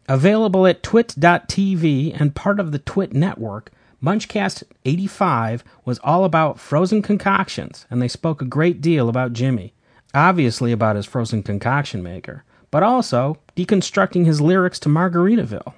Available 0.09 0.67
at 0.67 0.85
twit.tv 0.85 2.19
and 2.19 2.35
part 2.35 2.61
of 2.61 2.71
the 2.71 2.79
Twit 2.79 3.13
network, 3.13 3.73
Munchcast 4.01 4.65
85 4.85 5.65
was 5.85 5.99
all 6.01 6.25
about 6.25 6.61
frozen 6.61 7.03
concoctions, 7.03 7.87
and 7.91 8.01
they 8.01 8.09
spoke 8.09 8.43
a 8.43 8.47
great 8.47 8.81
deal 8.81 9.09
about 9.09 9.33
Jimmy. 9.33 9.73
Obviously, 10.15 10.73
about 10.73 10.97
his 10.97 11.07
frozen 11.07 11.43
concoction 11.43 12.03
maker, 12.03 12.45
but 12.71 12.83
also 12.83 13.39
deconstructing 13.57 14.25
his 14.25 14.41
lyrics 14.41 14.79
to 14.81 14.89
Margaritaville. 14.89 15.75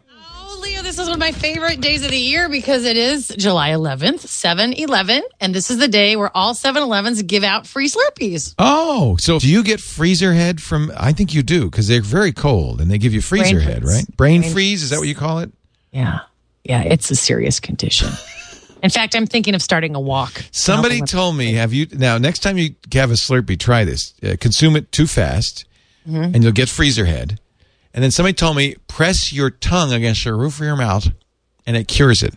Oh, 0.50 0.61
Leo, 0.62 0.83
this 0.83 0.98
is 0.98 1.07
one 1.07 1.14
of 1.14 1.18
my 1.18 1.33
favorite 1.33 1.81
days 1.81 2.04
of 2.04 2.11
the 2.11 2.18
year 2.18 2.48
because 2.48 2.85
it 2.85 2.96
is 2.96 3.28
July 3.37 3.70
11th, 3.70 4.20
7 4.20 4.72
11. 4.72 5.22
And 5.40 5.54
this 5.54 5.70
is 5.70 5.78
the 5.78 5.88
day 5.88 6.16
where 6.16 6.37
all 6.37 6.54
7 6.54 6.83
Elevens 6.83 7.22
give 7.22 7.44
out 7.44 7.66
free 7.66 7.88
Slurpees. 7.88 8.54
Oh, 8.59 9.16
so 9.18 9.38
do 9.38 9.48
you 9.48 9.62
get 9.62 9.81
freezer 9.81 10.33
head 10.33 10.61
from? 10.62 10.92
I 10.96 11.12
think 11.12 11.35
you 11.35 11.42
do 11.42 11.64
because 11.70 11.88
they're 11.88 12.02
very 12.02 12.33
cold 12.33 12.81
and 12.81 12.90
they 12.90 12.98
give 12.98 13.14
you 13.14 13.20
freezer 13.20 13.57
Brain 13.57 13.68
head, 13.68 13.83
freeze. 13.83 13.94
right? 13.94 14.16
Brain, 14.16 14.40
Brain 14.40 14.52
freeze 14.52 14.83
is 14.83 14.90
that 14.90 14.98
what 14.98 15.09
you 15.09 15.14
call 15.14 15.40
it? 15.40 15.52
Yeah. 15.92 16.20
Yeah, 16.64 16.83
it's 16.83 17.11
a 17.11 17.16
serious 17.16 17.61
condition. 17.61 18.09
In 18.83 18.90
fact, 18.90 19.16
I'm 19.16 19.27
thinking 19.27 19.55
of 19.57 19.62
starting 19.62 19.97
a 19.97 20.01
walk. 20.01 20.44
Somebody 20.53 21.01
told 21.01 21.37
me, 21.37 21.55
have 21.55 21.73
you 21.73 21.87
now? 21.92 22.16
Next 22.18 22.40
time 22.40 22.57
you 22.59 22.77
have 22.92 23.11
a 23.11 23.14
Slurpee, 23.14 23.59
try 23.59 23.85
this. 23.85 24.14
Uh, 24.23 24.37
consume 24.40 24.77
it 24.77 24.92
too 24.92 25.07
fast, 25.07 25.64
Mm-hmm. 26.09 26.35
and 26.35 26.42
you'll 26.42 26.53
get 26.53 26.71
freezer 26.71 27.05
head. 27.05 27.38
And 27.92 28.03
then 28.03 28.11
somebody 28.11 28.33
told 28.33 28.57
me, 28.57 28.77
press 28.87 29.31
your 29.31 29.51
tongue 29.51 29.92
against 29.92 30.25
the 30.25 30.33
roof 30.33 30.59
of 30.59 30.64
your 30.64 30.77
mouth, 30.77 31.09
and 31.66 31.77
it 31.77 31.87
cures 31.87 32.23
it. 32.23 32.33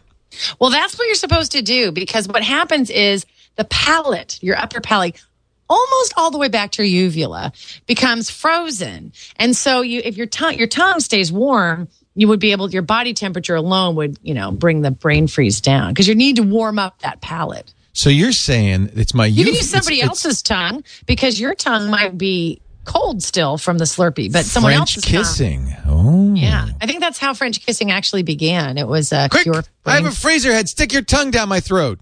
Well, 0.60 0.72
that's 0.72 0.98
what 0.98 1.06
you're 1.06 1.16
supposed 1.16 1.54
to 1.54 1.62
do 1.62 1.92
because 1.94 2.28
what 2.28 2.44
happens 2.44 2.90
is 2.90 3.26
the 3.56 3.64
palate, 3.66 4.40
your 4.44 4.58
upper 4.58 4.82
palate, 4.82 5.22
almost 5.70 6.14
all 6.18 6.32
the 6.32 6.38
way 6.38 6.50
back 6.50 6.72
to 6.72 6.84
your 6.86 7.04
uvula 7.06 7.54
becomes 7.86 8.30
frozen. 8.30 9.14
And 9.38 9.56
so 9.56 9.82
you 9.82 10.02
if 10.04 10.18
your 10.18 10.28
tongue 10.28 10.58
your 10.58 10.68
tongue 10.68 11.00
stays 11.00 11.32
warm, 11.32 11.88
you 12.16 12.28
would 12.28 12.40
be 12.40 12.52
able 12.52 12.70
your 12.72 12.82
body 12.82 13.14
temperature 13.14 13.56
alone 13.56 13.96
would, 13.96 14.18
you 14.22 14.34
know, 14.34 14.52
bring 14.52 14.82
the 14.82 14.92
brain 14.92 15.28
freeze 15.28 15.62
down 15.62 15.92
because 15.94 16.08
you 16.08 16.16
need 16.16 16.36
to 16.38 16.44
warm 16.44 16.78
up 16.80 17.00
that 17.00 17.22
palate. 17.22 17.74
So 17.94 18.10
you're 18.10 18.32
saying 18.32 18.92
it's 18.96 19.14
my 19.14 19.26
You 19.26 19.46
can 19.46 19.54
use 19.54 19.70
somebody 19.70 19.98
it's- 20.00 20.12
it's 20.12 20.26
else's 20.26 20.42
tongue 20.42 20.84
because 21.06 21.40
your 21.40 21.54
tongue 21.56 21.90
might 21.90 22.18
be 22.18 22.62
cold 22.86 23.22
still 23.22 23.58
from 23.58 23.78
the 23.78 23.86
Slurpee, 23.86 24.32
but 24.32 24.44
someone 24.46 24.72
French 24.74 24.98
else's 24.98 25.04
tongue- 25.04 25.12
kissing. 25.24 25.76
Oh, 25.88 26.34
Yeah, 26.36 26.68
I 26.82 26.86
think 26.88 27.00
that's 27.02 27.18
how 27.20 27.34
French 27.34 27.64
kissing 27.66 27.92
actually 27.92 28.24
began. 28.24 28.78
It 28.78 28.88
was 28.88 29.12
a 29.12 29.28
Quick! 29.30 29.44
cure. 29.44 29.64
I 29.86 29.96
have 29.96 30.06
a 30.06 30.12
freezer 30.12 30.52
head. 30.54 30.68
Stick 30.70 30.92
your 30.94 31.02
tongue 31.04 31.32
down 31.32 31.48
my 31.50 31.60
throat. 31.60 32.00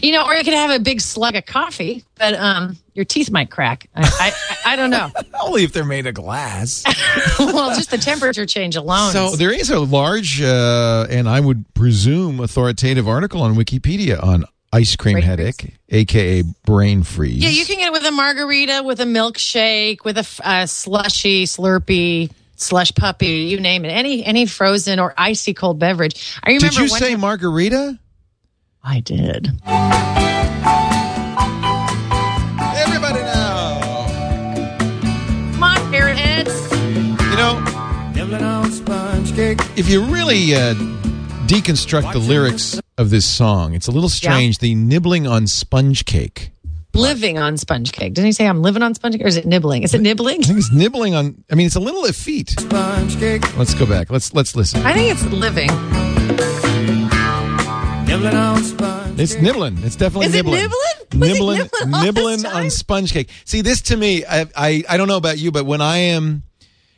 You 0.00 0.12
know, 0.12 0.24
or 0.24 0.34
you 0.34 0.44
could 0.44 0.54
have 0.54 0.70
a 0.70 0.78
big 0.78 1.00
slug 1.00 1.34
of 1.34 1.44
coffee, 1.44 2.04
but 2.16 2.34
um, 2.34 2.76
your 2.94 3.04
teeth 3.04 3.30
might 3.30 3.50
crack. 3.50 3.88
I, 3.94 4.32
I, 4.64 4.72
I 4.72 4.76
don't 4.76 4.90
know. 4.90 5.10
Only 5.42 5.64
if 5.64 5.72
they're 5.72 5.84
made 5.84 6.06
of 6.06 6.14
glass. 6.14 6.84
well, 7.38 7.74
just 7.74 7.90
the 7.90 7.98
temperature 7.98 8.46
change 8.46 8.76
alone. 8.76 9.12
So 9.12 9.36
there 9.36 9.52
is 9.52 9.70
a 9.70 9.80
large, 9.80 10.40
uh, 10.40 11.06
and 11.10 11.28
I 11.28 11.40
would 11.40 11.64
presume, 11.74 12.40
authoritative 12.40 13.08
article 13.08 13.42
on 13.42 13.54
Wikipedia 13.54 14.22
on 14.22 14.44
ice 14.72 14.96
cream 14.96 15.14
Brain 15.14 15.24
headache, 15.24 15.74
aka 15.88 16.42
brain 16.64 17.02
freeze. 17.02 17.42
yeah, 17.42 17.48
you 17.48 17.64
can 17.64 17.78
get 17.78 17.88
it 17.88 17.92
with 17.92 18.04
a 18.04 18.12
margarita, 18.12 18.82
with 18.84 19.00
a 19.00 19.04
milkshake, 19.04 20.04
with 20.04 20.16
a, 20.16 20.20
f- 20.20 20.40
a 20.44 20.66
slushy, 20.68 21.44
slurpy 21.44 22.30
slush 22.56 22.92
puppy, 22.94 23.26
you 23.26 23.60
name 23.60 23.84
it. 23.84 23.88
Any 23.88 24.24
any 24.24 24.46
frozen 24.46 24.98
or 24.98 25.14
icy 25.16 25.54
cold 25.54 25.78
beverage. 25.78 26.38
I 26.42 26.50
remember 26.50 26.68
Did 26.68 26.78
you 26.80 26.88
say 26.88 27.10
time- 27.12 27.20
margarita? 27.20 27.98
I 28.82 29.00
did. 29.00 29.48
Everybody 32.76 33.20
now. 33.22 33.80
Come 35.52 35.62
on, 35.62 35.76
Airheads. 35.92 36.70
know, 37.36 37.60
Nibbling 38.14 38.42
on 38.42 38.58
if 39.38 39.88
you 39.88 40.02
really 40.02 40.54
uh, 40.54 40.74
deconstruct 41.46 42.12
the 42.12 42.18
lyrics 42.18 42.80
of 42.96 43.10
this 43.10 43.24
song, 43.24 43.74
it's 43.74 43.86
a 43.86 43.92
little 43.92 44.08
strange. 44.08 44.58
The 44.58 44.74
nibbling 44.74 45.28
on 45.28 45.46
sponge 45.46 46.04
cake. 46.04 46.50
Living 46.92 47.38
on 47.38 47.56
sponge 47.56 47.92
cake. 47.92 48.14
Didn't 48.14 48.26
he 48.26 48.32
say 48.32 48.48
I'm 48.48 48.62
living 48.62 48.82
on 48.82 48.94
sponge 48.94 49.14
cake 49.14 49.24
or 49.24 49.28
is 49.28 49.36
it 49.36 49.46
nibbling? 49.46 49.84
Is 49.84 49.94
it 49.94 50.00
nibbling? 50.00 50.40
I 50.42 50.46
think 50.46 50.58
it's 50.58 50.72
nibbling 50.72 51.14
on. 51.14 51.44
I 51.50 51.54
mean, 51.54 51.66
it's 51.66 51.76
a 51.76 51.80
little 51.80 52.04
effete. 52.06 52.50
Sponge 52.58 53.16
cake. 53.18 53.56
Let's 53.56 53.74
go 53.74 53.86
back. 53.86 54.10
Let's 54.10 54.34
let's 54.34 54.56
listen. 54.56 54.84
I 54.84 54.92
think 54.92 55.12
it's 55.12 55.24
living. 55.26 55.68
Nibbling 58.22 58.34
on 58.36 58.62
sponge 58.64 59.20
It's 59.20 59.34
nibbling. 59.40 59.78
It's 59.84 59.96
definitely 59.96 60.26
Is 60.26 60.34
it 60.34 60.44
nibbling. 60.44 60.60
nibbling? 60.62 60.70
Was 60.70 60.94
Nibbling, 61.14 61.58
nibbling 61.84 62.04
nibbling 62.04 62.46
on 62.46 62.70
sponge 62.70 63.12
cake. 63.12 63.30
See, 63.44 63.60
this 63.62 63.80
to 63.82 63.96
me, 63.96 64.24
I, 64.26 64.46
I 64.56 64.84
I 64.88 64.96
don't 64.96 65.08
know 65.08 65.16
about 65.16 65.38
you, 65.38 65.50
but 65.50 65.64
when 65.66 65.80
I 65.80 65.96
am 65.98 66.42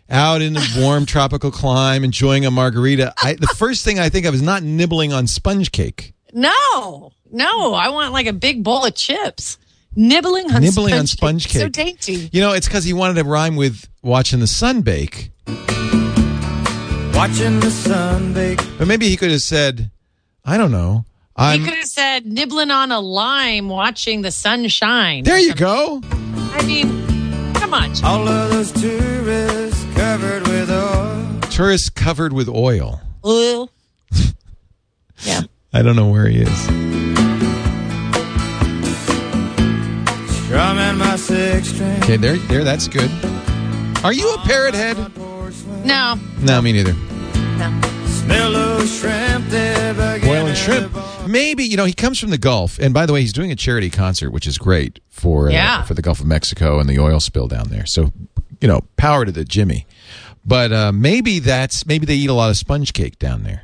out 0.08 0.42
in 0.42 0.56
a 0.56 0.62
warm 0.78 1.06
tropical 1.14 1.50
clime 1.50 2.02
enjoying 2.04 2.44
a 2.44 2.50
margarita, 2.50 3.14
I, 3.22 3.34
the 3.34 3.46
first 3.46 3.84
thing 3.84 3.98
I 4.00 4.08
think 4.08 4.26
of 4.26 4.34
is 4.34 4.42
not 4.42 4.62
nibbling 4.64 5.12
on 5.12 5.26
sponge 5.28 5.70
cake. 5.72 6.12
No, 6.32 7.12
no. 7.30 7.74
I 7.74 7.90
want 7.90 8.12
like 8.12 8.26
a 8.26 8.32
big 8.32 8.64
bowl 8.64 8.84
of 8.84 8.94
chips. 8.94 9.58
Nibbling 9.94 10.50
on 10.52 10.62
Nibbling 10.62 10.88
sponge 10.88 11.00
on 11.00 11.06
sponge 11.06 11.48
So 11.48 11.64
cake. 11.68 11.72
dainty. 11.72 12.30
You 12.32 12.40
know, 12.40 12.52
it's 12.52 12.66
because 12.66 12.84
he 12.84 12.92
wanted 12.92 13.14
to 13.22 13.24
rhyme 13.28 13.56
with 13.56 13.88
watching 14.02 14.40
the 14.40 14.46
sun 14.46 14.80
bake. 14.82 15.30
Watching 17.14 17.60
the 17.60 17.70
sun 17.70 18.32
bake. 18.32 18.60
But 18.78 18.88
maybe 18.88 19.08
he 19.08 19.16
could 19.16 19.30
have 19.30 19.42
said, 19.42 19.90
I 20.44 20.56
don't 20.56 20.72
know. 20.72 21.04
You 21.40 21.46
I'm 21.46 21.64
could 21.64 21.72
have 21.74 21.86
said 21.86 22.26
nibbling 22.26 22.70
on 22.70 22.92
a 22.92 23.00
lime, 23.00 23.68
watching 23.70 24.20
the 24.20 24.30
sun 24.30 24.68
shine. 24.68 25.24
there. 25.24 25.38
You 25.38 25.54
go. 25.54 26.02
I 26.52 26.62
mean, 26.66 26.88
come 27.54 27.72
on. 27.72 27.92
All 28.04 28.28
of 28.28 28.50
those 28.50 28.70
tourists 28.72 29.82
covered 29.94 30.46
with 30.48 30.70
oil. 30.70 31.40
Tourist 31.50 31.94
covered 31.94 32.34
with 32.34 32.48
oil. 32.50 33.00
Ugh. 33.24 33.70
yeah. 35.22 35.40
I 35.72 35.80
don't 35.80 35.96
know 35.96 36.08
where 36.10 36.26
he 36.28 36.40
is. 36.42 36.58
Strumming 40.44 40.98
my 40.98 41.16
six 41.16 41.68
string. 41.68 42.02
Okay, 42.02 42.16
there, 42.18 42.36
there. 42.36 42.64
That's 42.64 42.86
good. 42.86 43.10
Are 44.04 44.12
you 44.12 44.30
a 44.34 44.38
parrot 44.38 44.74
head? 44.74 44.96
No. 45.86 46.18
No, 46.40 46.60
me 46.60 46.72
neither. 46.72 46.92
No. 47.56 47.80
Those 48.30 48.98
shrimp 48.98 49.52
and 49.52 50.56
shrimp. 50.56 50.92
Maybe 51.26 51.64
you 51.64 51.76
know 51.76 51.84
he 51.84 51.92
comes 51.92 52.18
from 52.18 52.30
the 52.30 52.38
Gulf, 52.38 52.78
and 52.78 52.92
by 52.94 53.06
the 53.06 53.12
way, 53.12 53.20
he's 53.20 53.32
doing 53.32 53.50
a 53.52 53.56
charity 53.56 53.90
concert, 53.90 54.30
which 54.30 54.46
is 54.46 54.58
great 54.58 55.00
for 55.08 55.48
uh, 55.48 55.52
Yeah. 55.52 55.82
for 55.82 55.94
the 55.94 56.02
Gulf 56.02 56.20
of 56.20 56.26
Mexico 56.26 56.78
and 56.80 56.88
the 56.88 56.98
oil 56.98 57.20
spill 57.20 57.46
down 57.48 57.68
there. 57.68 57.86
So, 57.86 58.12
you 58.60 58.68
know, 58.68 58.80
power 58.96 59.24
to 59.24 59.32
the 59.32 59.44
Jimmy. 59.44 59.86
But 60.44 60.72
uh, 60.72 60.92
maybe 60.92 61.38
that's 61.38 61.86
maybe 61.86 62.06
they 62.06 62.14
eat 62.16 62.30
a 62.30 62.34
lot 62.34 62.50
of 62.50 62.56
sponge 62.56 62.92
cake 62.92 63.18
down 63.18 63.42
there. 63.42 63.62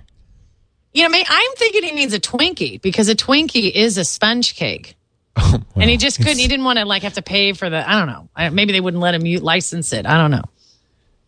You 0.93 1.09
know, 1.09 1.15
I'm 1.29 1.51
thinking 1.57 1.83
he 1.83 1.93
means 1.93 2.15
a 2.15 2.21
Twinkie 2.21 2.81
because 2.81 3.09
a 3.09 3.15
Twinkie 3.15 3.71
is 3.71 3.99
a 3.99 4.05
sponge 4.05 4.55
cake. 4.55 4.95
Oh, 5.39 5.61
and 5.75 5.91
he 5.91 5.99
just 5.99 6.17
couldn't, 6.17 6.39
he 6.39 6.49
didn't 6.49 6.65
want 6.65 6.79
to 6.79 6.87
like 6.87 7.03
have 7.03 7.13
to 7.15 7.23
pay 7.23 7.53
for 7.53 7.69
the, 7.69 7.87
I 7.87 7.99
don't 7.99 8.07
know. 8.07 8.51
Maybe 8.53 8.73
they 8.73 8.81
wouldn't 8.81 9.03
let 9.03 9.15
him 9.15 9.23
license 9.43 9.93
it. 9.93 10.07
I 10.07 10.17
don't 10.17 10.31
know. 10.31 10.45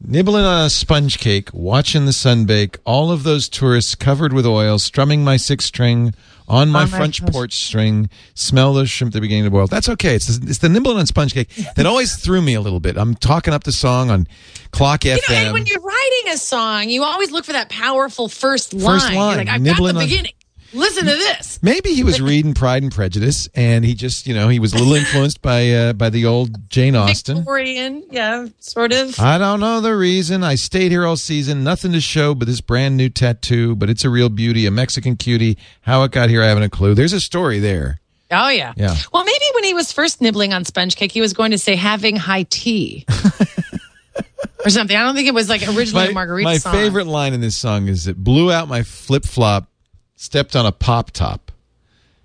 Nibbling 0.00 0.44
on 0.44 0.66
a 0.66 0.70
sponge 0.70 1.18
cake, 1.18 1.50
watching 1.52 2.06
the 2.06 2.12
sun 2.12 2.44
bake, 2.44 2.78
all 2.84 3.10
of 3.10 3.24
those 3.24 3.48
tourists 3.48 3.96
covered 3.96 4.32
with 4.32 4.46
oil, 4.46 4.78
strumming 4.78 5.24
my 5.24 5.36
six 5.36 5.64
string 5.64 6.14
on 6.46 6.68
my 6.70 6.82
On 6.82 6.86
French 6.86 7.18
French- 7.18 7.32
porch 7.32 7.52
string, 7.66 8.08
smell 8.34 8.72
those 8.72 8.88
shrimp 8.88 9.10
at 9.10 9.14
the 9.14 9.20
beginning 9.20 9.44
to 9.44 9.50
boil. 9.50 9.66
That's 9.66 9.88
okay. 9.88 10.14
It's 10.14 10.38
the, 10.38 10.48
it's 10.48 10.58
the 10.60 10.68
nibbling 10.68 10.98
on 10.98 11.06
sponge 11.06 11.34
cake 11.34 11.50
that 11.74 11.84
always 11.86 12.14
threw 12.16 12.40
me 12.40 12.54
a 12.54 12.60
little 12.60 12.78
bit. 12.80 12.96
I'm 12.96 13.16
talking 13.16 13.52
up 13.52 13.64
the 13.64 13.72
song 13.72 14.08
on 14.10 14.28
Clock 14.70 15.04
You 15.04 15.14
know, 15.14 15.18
FM. 15.18 15.34
and 15.34 15.52
when 15.52 15.66
you're 15.66 15.80
writing 15.80 16.32
a 16.32 16.38
song, 16.38 16.88
you 16.90 17.02
always 17.02 17.32
look 17.32 17.44
for 17.44 17.52
that 17.52 17.68
powerful 17.68 18.28
first 18.28 18.72
line. 18.72 19.00
First 19.00 19.10
You're 19.10 19.20
line, 19.20 19.36
like, 19.38 19.48
I've 19.48 19.60
nibbling 19.60 19.94
got 19.94 19.98
the 19.98 20.04
on- 20.04 20.08
beginning. 20.10 20.32
Listen 20.72 21.06
to 21.06 21.12
this. 21.12 21.58
Maybe 21.62 21.94
he 21.94 22.04
was 22.04 22.20
reading 22.20 22.52
Pride 22.52 22.82
and 22.82 22.92
Prejudice, 22.92 23.48
and 23.54 23.84
he 23.84 23.94
just, 23.94 24.26
you 24.26 24.34
know, 24.34 24.48
he 24.48 24.58
was 24.58 24.74
a 24.74 24.76
little 24.76 24.94
influenced 24.94 25.40
by 25.40 25.70
uh, 25.70 25.92
by 25.94 26.10
the 26.10 26.26
old 26.26 26.68
Jane 26.68 26.94
Austen. 26.94 27.38
Victorian, 27.38 28.04
yeah, 28.10 28.46
sort 28.58 28.92
of. 28.92 29.18
I 29.18 29.38
don't 29.38 29.60
know 29.60 29.80
the 29.80 29.96
reason. 29.96 30.44
I 30.44 30.56
stayed 30.56 30.90
here 30.92 31.06
all 31.06 31.16
season. 31.16 31.64
Nothing 31.64 31.92
to 31.92 32.00
show 32.00 32.34
but 32.34 32.46
this 32.46 32.60
brand 32.60 32.96
new 32.96 33.08
tattoo, 33.08 33.76
but 33.76 33.88
it's 33.88 34.04
a 34.04 34.10
real 34.10 34.28
beauty, 34.28 34.66
a 34.66 34.70
Mexican 34.70 35.16
cutie. 35.16 35.56
How 35.82 36.02
it 36.04 36.12
got 36.12 36.28
here, 36.28 36.42
I 36.42 36.46
haven't 36.46 36.64
a 36.64 36.70
clue. 36.70 36.94
There's 36.94 37.14
a 37.14 37.20
story 37.20 37.58
there. 37.58 38.00
Oh 38.30 38.50
yeah. 38.50 38.74
Yeah. 38.76 38.94
Well, 39.12 39.24
maybe 39.24 39.44
when 39.54 39.64
he 39.64 39.72
was 39.72 39.90
first 39.90 40.20
nibbling 40.20 40.52
on 40.52 40.64
sponge 40.64 40.96
cake, 40.96 41.12
he 41.12 41.22
was 41.22 41.32
going 41.32 41.52
to 41.52 41.58
say 41.58 41.76
having 41.76 42.16
high 42.16 42.42
tea. 42.42 43.06
or 44.64 44.70
something. 44.70 44.96
I 44.96 45.02
don't 45.02 45.14
think 45.14 45.28
it 45.28 45.34
was 45.34 45.48
like 45.48 45.62
originally 45.66 46.08
a 46.08 46.12
margarita 46.12 46.44
my 46.44 46.58
song. 46.58 46.72
favorite 46.72 47.06
line 47.06 47.32
in 47.32 47.40
this 47.40 47.56
song 47.56 47.88
is 47.88 48.06
it 48.06 48.16
blew 48.16 48.52
out 48.52 48.68
my 48.68 48.82
flip 48.82 49.24
flop, 49.24 49.70
stepped 50.18 50.54
on 50.54 50.66
a 50.66 50.72
pop 50.72 51.10
top. 51.12 51.50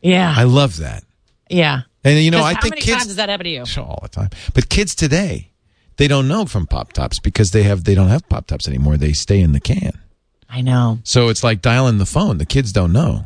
Yeah. 0.01 0.34
I 0.36 0.43
love 0.43 0.77
that. 0.77 1.03
yeah. 1.49 1.82
And 2.03 2.19
you 2.19 2.32
know, 2.32 2.43
I 2.43 2.53
how 2.53 2.60
think 2.62 2.71
many 2.73 2.82
kids 2.82 2.97
times 2.97 3.08
does 3.08 3.15
that 3.15 3.29
happen 3.29 3.45
to 3.45 3.49
you? 3.49 3.63
all 3.77 3.99
the 4.01 4.10
time. 4.10 4.29
But 4.53 4.67
kids 4.67 4.93
today, 4.93 5.51
they 5.95 6.10
don't 6.10 6.27
know 6.27 6.43
from 6.45 6.67
pop 6.67 6.91
tops 6.91 7.17
because 7.19 7.51
they 7.51 7.63
have 7.63 7.86
they 7.86 7.95
don't 7.95 8.10
have 8.10 8.27
pop 8.27 8.47
tops 8.47 8.67
anymore. 8.67 8.97
They 8.97 9.13
stay 9.13 9.39
in 9.39 9.53
the 9.53 9.62
can. 9.62 9.93
I 10.49 10.60
know. 10.60 10.99
So 11.06 11.29
it's 11.29 11.45
like 11.45 11.62
dialing 11.62 11.99
the 11.99 12.06
phone. 12.06 12.39
The 12.39 12.45
kids 12.45 12.73
don't 12.73 12.91
know. 12.91 13.23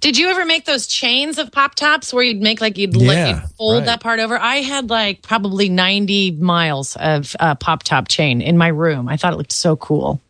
Did 0.00 0.16
you 0.16 0.30
ever 0.30 0.46
make 0.46 0.64
those 0.64 0.86
chains 0.86 1.36
of 1.36 1.52
pop 1.52 1.74
tops 1.74 2.14
where 2.14 2.24
you'd 2.24 2.40
make 2.40 2.62
like 2.62 2.78
you'd, 2.78 2.96
Yeah, 2.96 3.08
let, 3.08 3.28
you'd 3.28 3.50
fold 3.58 3.78
right. 3.80 3.84
that 3.86 4.00
part 4.00 4.20
over? 4.20 4.38
I 4.38 4.56
had 4.56 4.88
like 4.88 5.20
probably 5.20 5.68
90 5.68 6.30
miles 6.40 6.96
of 6.96 7.36
uh, 7.38 7.54
pop 7.56 7.82
top 7.82 8.08
chain 8.08 8.40
in 8.40 8.56
my 8.56 8.68
room. 8.68 9.06
I 9.08 9.18
thought 9.18 9.34
it 9.34 9.36
looked 9.36 9.52
so 9.52 9.76
cool. 9.76 10.22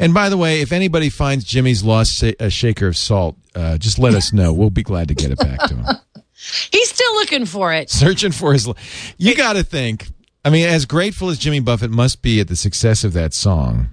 And 0.00 0.14
by 0.14 0.30
the 0.30 0.36
way, 0.38 0.62
if 0.62 0.72
anybody 0.72 1.10
finds 1.10 1.44
Jimmy's 1.44 1.84
lost 1.84 2.22
a 2.22 2.48
shaker 2.48 2.88
of 2.88 2.96
salt, 2.96 3.36
uh, 3.54 3.76
just 3.76 3.98
let 3.98 4.14
us 4.14 4.32
know. 4.32 4.50
We'll 4.50 4.70
be 4.70 4.82
glad 4.82 5.08
to 5.08 5.14
get 5.14 5.30
it 5.30 5.38
back 5.38 5.60
to 5.68 5.76
him. 5.76 5.86
He's 6.72 6.88
still 6.88 7.12
looking 7.16 7.44
for 7.44 7.74
it. 7.74 7.90
Searching 7.90 8.32
for 8.32 8.54
his. 8.54 8.66
You 9.18 9.36
got 9.36 9.52
to 9.52 9.62
think. 9.62 10.08
I 10.42 10.48
mean, 10.48 10.66
as 10.66 10.86
grateful 10.86 11.28
as 11.28 11.38
Jimmy 11.38 11.60
Buffett 11.60 11.90
must 11.90 12.22
be 12.22 12.40
at 12.40 12.48
the 12.48 12.56
success 12.56 13.04
of 13.04 13.12
that 13.12 13.34
song, 13.34 13.90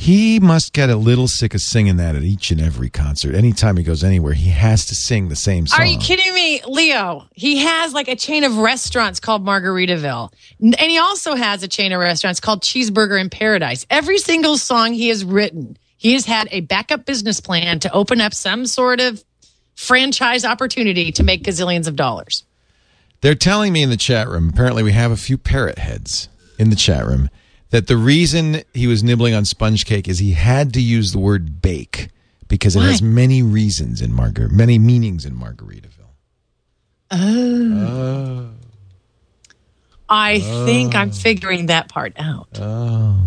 he 0.00 0.38
must 0.38 0.72
get 0.72 0.90
a 0.90 0.94
little 0.94 1.26
sick 1.26 1.54
of 1.54 1.60
singing 1.60 1.96
that 1.96 2.14
at 2.14 2.22
each 2.22 2.52
and 2.52 2.60
every 2.60 2.88
concert. 2.88 3.34
Anytime 3.34 3.76
he 3.76 3.82
goes 3.82 4.04
anywhere, 4.04 4.32
he 4.32 4.50
has 4.50 4.86
to 4.86 4.94
sing 4.94 5.28
the 5.28 5.34
same 5.34 5.66
song. 5.66 5.80
Are 5.80 5.84
you 5.84 5.98
kidding 5.98 6.32
me, 6.32 6.62
Leo? 6.68 7.26
He 7.34 7.58
has 7.64 7.92
like 7.92 8.06
a 8.06 8.14
chain 8.14 8.44
of 8.44 8.58
restaurants 8.58 9.18
called 9.18 9.44
Margaritaville. 9.44 10.32
And 10.60 10.76
he 10.76 10.98
also 10.98 11.34
has 11.34 11.64
a 11.64 11.68
chain 11.68 11.90
of 11.90 11.98
restaurants 11.98 12.38
called 12.38 12.62
Cheeseburger 12.62 13.20
in 13.20 13.28
Paradise. 13.28 13.86
Every 13.90 14.18
single 14.18 14.56
song 14.56 14.92
he 14.92 15.08
has 15.08 15.24
written, 15.24 15.76
he 15.96 16.12
has 16.12 16.24
had 16.24 16.46
a 16.52 16.60
backup 16.60 17.04
business 17.04 17.40
plan 17.40 17.80
to 17.80 17.92
open 17.92 18.20
up 18.20 18.32
some 18.32 18.66
sort 18.66 19.00
of 19.00 19.24
franchise 19.74 20.44
opportunity 20.44 21.10
to 21.10 21.24
make 21.24 21.42
gazillions 21.42 21.88
of 21.88 21.96
dollars. 21.96 22.44
They're 23.20 23.34
telling 23.34 23.72
me 23.72 23.82
in 23.82 23.90
the 23.90 23.96
chat 23.96 24.28
room, 24.28 24.50
apparently 24.50 24.84
we 24.84 24.92
have 24.92 25.10
a 25.10 25.16
few 25.16 25.36
parrot 25.36 25.78
heads 25.78 26.28
in 26.56 26.70
the 26.70 26.76
chat 26.76 27.04
room, 27.04 27.30
that 27.70 27.86
the 27.86 27.96
reason 27.96 28.62
he 28.72 28.86
was 28.86 29.02
nibbling 29.02 29.34
on 29.34 29.44
sponge 29.44 29.84
cake 29.84 30.08
is 30.08 30.18
he 30.18 30.32
had 30.32 30.72
to 30.74 30.80
use 30.80 31.12
the 31.12 31.18
word 31.18 31.60
bake 31.62 32.08
because 32.48 32.74
it 32.76 32.80
has 32.80 33.02
many 33.02 33.42
reasons 33.42 34.00
in 34.00 34.10
Margar 34.12 34.50
many 34.50 34.78
meanings 34.78 35.24
in 35.26 35.34
Margaritaville. 35.34 35.92
Oh 37.10 38.50
I 40.10 40.38
think 40.40 40.94
I'm 40.94 41.10
figuring 41.10 41.66
that 41.66 41.88
part 41.90 42.14
out. 42.18 42.48
Oh. 42.58 42.62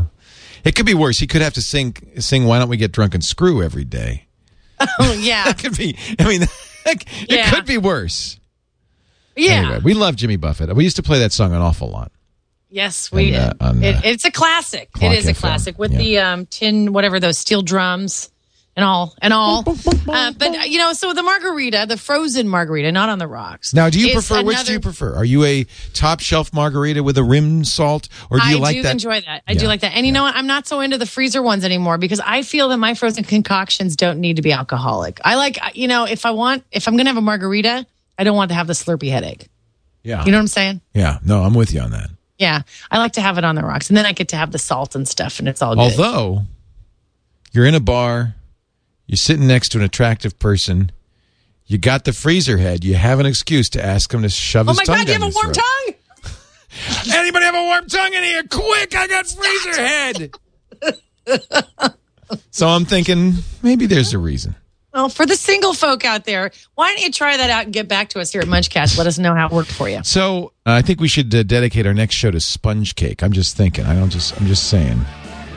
oh. 0.02 0.08
It 0.64 0.76
could 0.76 0.86
be 0.86 0.94
worse. 0.96 1.20
He 1.20 1.28
could 1.28 1.42
have 1.42 1.54
to 1.54 1.62
sing 1.62 1.96
sing 2.20 2.46
why 2.46 2.58
don't 2.60 2.70
we 2.70 2.78
get 2.78 2.92
drunk 2.92 3.14
and 3.14 3.24
screw 3.24 3.62
every 3.64 3.84
day. 3.86 4.26
Oh, 5.00 5.14
yeah. 5.14 5.48
It 5.50 5.60
could 5.60 5.78
be 5.78 5.96
I 6.18 6.28
mean 6.28 6.42
it 6.88 7.06
Yeah. 7.30 7.52
could 7.52 7.66
be 7.68 7.78
worse. 7.78 8.40
Yeah. 9.36 9.52
Anyway, 9.60 9.80
we 9.84 9.94
love 9.94 10.16
Jimmy 10.16 10.38
Buffett. 10.38 10.76
We 10.76 10.84
used 10.84 10.96
to 10.96 11.04
play 11.04 11.20
that 11.20 11.32
song 11.32 11.54
an 11.54 11.62
awful 11.62 11.90
lot. 11.90 12.12
Yes, 12.72 13.12
we 13.12 13.36
And, 13.36 13.54
uh, 13.60 13.74
did. 13.74 13.84
it, 13.84 13.96
uh, 13.98 14.02
it's 14.06 14.26
a 14.26 14.32
classic. 14.32 14.90
It 15.02 15.12
is 15.12 15.28
a 15.28 15.34
classic 15.34 15.78
with 15.78 15.92
yeah. 15.92 15.98
the 15.98 16.20
um, 16.20 16.46
tin, 16.46 16.94
whatever 16.94 17.20
those 17.20 17.38
steel 17.38 17.62
drums 17.62 18.30
and 18.78 18.86
all 18.86 19.14
and 19.22 19.34
all. 19.34 19.66
uh, 19.68 20.32
but 20.32 20.42
uh, 20.58 20.62
you 20.64 20.78
know, 20.78 20.94
so 20.94 21.14
the 21.14 21.22
margarita, 21.22 21.86
the 21.90 21.98
frozen 21.98 22.48
margarita, 22.48 22.90
not 22.94 23.10
on 23.10 23.20
the 23.20 23.28
rocks. 23.28 23.74
Now, 23.74 23.90
do 23.90 24.00
you 24.00 24.14
prefer 24.14 24.42
which 24.44 24.64
do 24.64 24.72
you 24.72 24.80
prefer? 24.80 25.14
Are 25.16 25.26
you 25.26 25.44
a 25.44 25.66
top 25.94 26.22
shelf 26.22 26.54
margarita 26.54 27.04
with 27.04 27.18
a 27.18 27.24
rim 27.26 27.66
salt 27.66 28.08
or 28.30 28.40
do 28.40 28.48
you 28.48 28.58
like 28.58 28.60
that? 28.60 28.60
I 28.60 28.62
like 28.62 28.76
do 28.78 28.82
that? 28.84 28.92
enjoy 28.94 29.22
that. 29.22 29.44
I 29.46 29.52
Yeah, 29.52 29.60
do 29.60 29.68
like 29.68 29.82
that. 29.82 29.94
And 29.94 30.06
you 30.06 30.14
know 30.14 30.24
what? 30.24 30.36
I'm 30.36 30.48
not 30.48 30.66
so 30.66 30.80
into 30.80 30.98
the 30.98 31.06
freezer 31.06 31.42
ones 31.42 31.66
anymore 31.66 31.98
because 31.98 32.22
I 32.26 32.42
feel 32.42 32.70
that 32.70 32.78
my 32.78 32.94
frozen 32.94 33.26
concoctions 33.26 33.98
don't 33.98 34.20
need 34.22 34.38
to 34.38 34.42
be 34.42 34.54
alcoholic. 34.54 35.20
I 35.26 35.36
like, 35.36 35.60
you 35.76 35.90
know, 35.90 36.06
if 36.06 36.26
I 36.26 36.32
want, 36.32 36.64
if 36.72 36.88
I'm 36.88 36.94
going 36.96 37.06
to 37.06 37.10
have 37.10 37.18
a 37.18 37.22
margarita, 37.22 37.86
I 38.18 38.24
don't 38.24 38.38
want 38.38 38.48
to 38.50 38.56
have 38.56 38.68
the 38.68 38.74
slurpy 38.74 39.10
headache. 39.12 39.50
Yeah. 40.04 40.24
You 40.24 40.32
know 40.32 40.38
what 40.38 40.42
I'm 40.44 40.48
saying? 40.48 40.82
Yeah, 40.94 41.20
no, 41.26 41.44
I'm 41.44 41.54
with 41.54 41.74
you 41.74 41.82
on 41.82 41.92
that. 41.92 42.10
Yeah. 42.42 42.64
I 42.90 42.98
like 42.98 43.12
to 43.14 43.22
have 43.22 43.38
it 43.38 43.44
on 43.44 43.54
the 43.54 43.62
rocks 43.62 43.90
and 43.90 43.96
then 43.96 44.08
I 44.08 44.14
get 44.14 44.30
to 44.30 44.36
have 44.36 44.52
the 44.52 44.58
salt 44.58 44.96
and 44.96 45.08
stuff 45.08 45.38
and 45.38 45.48
it's 45.48 45.62
all 45.62 45.76
good. 45.76 45.82
Although 45.82 46.42
you're 47.52 47.68
in 47.68 47.76
a 47.76 47.80
bar, 47.80 48.34
you're 49.06 49.16
sitting 49.18 49.46
next 49.46 49.70
to 49.70 49.78
an 49.78 49.84
attractive 49.84 50.40
person, 50.40 50.92
you 51.68 51.78
got 51.78 52.04
the 52.04 52.14
freezer 52.14 52.58
head, 52.58 52.84
you 52.84 52.96
have 52.96 53.20
an 53.20 53.28
excuse 53.28 53.70
to 53.70 53.86
ask 53.86 54.12
him 54.12 54.24
to 54.24 54.30
shove 54.30 54.68
oh 54.68 54.72
his 54.72 54.78
my 54.80 54.84
tongue 54.86 54.98
God, 54.98 55.08
you 55.08 55.14
have 55.14 55.22
a 55.22 55.26
warm 55.26 55.54
throat. 55.54 55.64
tongue? 55.86 57.14
Anybody 57.14 57.46
have 57.46 57.54
a 57.54 57.64
warm 57.64 57.88
tongue 57.88 58.14
in 58.14 58.24
here? 58.24 58.42
Quick, 58.50 58.96
I 58.96 59.08
got 59.08 59.28
freezer 59.28 59.82
head. 59.82 60.34
so 62.50 62.68
I'm 62.70 62.86
thinking 62.86 63.36
maybe 63.62 63.86
there's 63.86 64.14
a 64.14 64.18
reason. 64.18 64.56
Well, 64.94 65.08
for 65.08 65.26
the 65.26 65.36
single 65.36 65.74
folk 65.74 66.04
out 66.04 66.26
there, 66.26 66.52
why 66.76 66.90
don't 66.94 67.02
you 67.02 67.12
try 67.12 67.38
that 67.38 67.50
out 67.50 67.64
and 67.66 67.74
get 67.74 67.88
back 67.88 68.10
to 68.10 68.20
us 68.20 68.32
here 68.32 68.42
at 68.42 68.48
Munchcast? 68.48 68.98
Let 68.98 69.08
us 69.08 69.18
know 69.18 69.34
how 69.34 69.48
it 69.48 69.52
worked 69.54 69.72
for 69.72 69.88
you. 69.88 70.02
So 70.04 70.52
uh, 70.66 70.72
I 70.74 70.82
think 70.82 71.00
we 71.00 71.08
should 71.08 71.34
uh, 71.34 71.44
dedicate 71.44 71.88
our 71.88 71.94
next 71.94 72.16
show 72.16 72.30
to 72.30 72.42
sponge 72.42 72.96
cake. 72.96 73.24
I'm 73.24 73.32
just 73.32 73.56
thinking. 73.56 73.86
I 73.86 73.96
don't 73.96 74.10
just. 74.10 74.40
I'm 74.40 74.48
just 74.48 74.70
saying. 74.70 75.00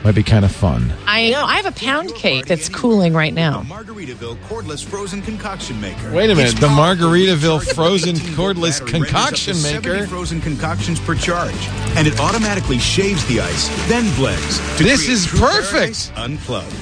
Might 0.05 0.13
be 0.13 0.21
kind 0.21 0.45
of 0.45 0.51
fun. 0.51 0.93
I 1.07 1.31
know. 1.31 1.43
I 1.43 1.55
have 1.55 1.65
a 1.65 1.71
pound 1.71 2.13
cake 2.13 2.45
that's 2.45 2.69
cooling 2.69 3.13
right 3.15 3.33
now. 3.33 3.63
Margaritaville 3.63 4.35
cordless 4.43 4.85
frozen 4.85 5.19
concoction 5.23 5.81
maker. 5.81 6.13
Wait 6.13 6.29
a 6.29 6.35
minute, 6.35 6.51
It's 6.51 6.59
the 6.59 6.67
powered 6.67 6.99
Margaritaville 6.99 7.65
by 7.65 7.71
a 7.71 7.73
frozen 7.73 8.15
18 8.15 8.27
cordless 8.35 8.79
battery 8.79 8.81
ranges 8.81 8.81
up 8.81 8.85
to 8.85 8.91
concoction 8.93 9.53
70 9.55 9.89
maker. 9.89 10.07
frozen 10.07 10.41
concoctions 10.41 10.99
per 10.99 11.15
charge, 11.15 11.55
and 11.97 12.07
it 12.07 12.19
automatically 12.19 12.77
shaves 12.77 13.25
the 13.25 13.39
ice, 13.41 13.67
then 13.89 14.15
blends. 14.15 14.59
to 14.77 14.83
This 14.83 15.09
is 15.09 15.25
perfect. 15.25 16.11
Unplugged. 16.15 16.75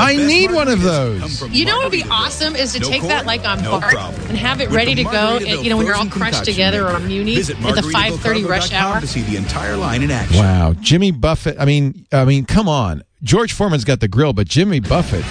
I 0.00 0.16
need 0.16 0.50
one 0.52 0.68
of 0.68 0.82
those. 0.82 1.42
You 1.50 1.64
know 1.64 1.76
what 1.76 1.84
would 1.84 1.92
be 1.92 2.04
awesome 2.10 2.56
is 2.56 2.72
to 2.72 2.80
No 2.80 2.88
take 2.88 3.02
that 3.02 3.26
like 3.26 3.46
on 3.46 3.62
no 3.62 3.78
Bart 3.78 3.92
problem. 3.92 4.20
and 4.28 4.36
have 4.36 4.60
it 4.60 4.68
With 4.68 4.76
ready 4.76 4.94
to 4.96 5.04
go. 5.04 5.10
Margaritaville 5.10 5.64
You 5.64 5.70
know 5.70 5.76
when 5.76 5.86
you're 5.86 5.94
all 5.96 6.06
crushed 6.06 6.44
together 6.44 6.86
or 6.86 6.92
maker. 6.94 7.04
a 7.04 7.08
muni 7.08 7.36
Visit 7.36 7.56
at 7.64 7.74
the 7.74 7.82
5:30 7.82 8.48
rush 8.48 8.72
hour. 8.72 9.00
to 9.00 9.06
see 9.06 9.22
the 9.22 9.36
entire 9.36 9.76
line 9.76 10.02
in 10.02 10.10
action. 10.10 10.38
Wow, 10.38 10.74
Jimmy 10.80 11.10
Buffett. 11.10 11.56
I 11.58 11.64
mean, 11.64 12.06
I 12.12 12.24
mean, 12.24 12.44
come 12.44 12.68
on. 12.68 13.02
George 13.22 13.52
Foreman's 13.52 13.84
got 13.84 14.00
the 14.00 14.08
grill, 14.08 14.32
but 14.32 14.48
Jimmy 14.48 14.80
Buffett 14.80 15.22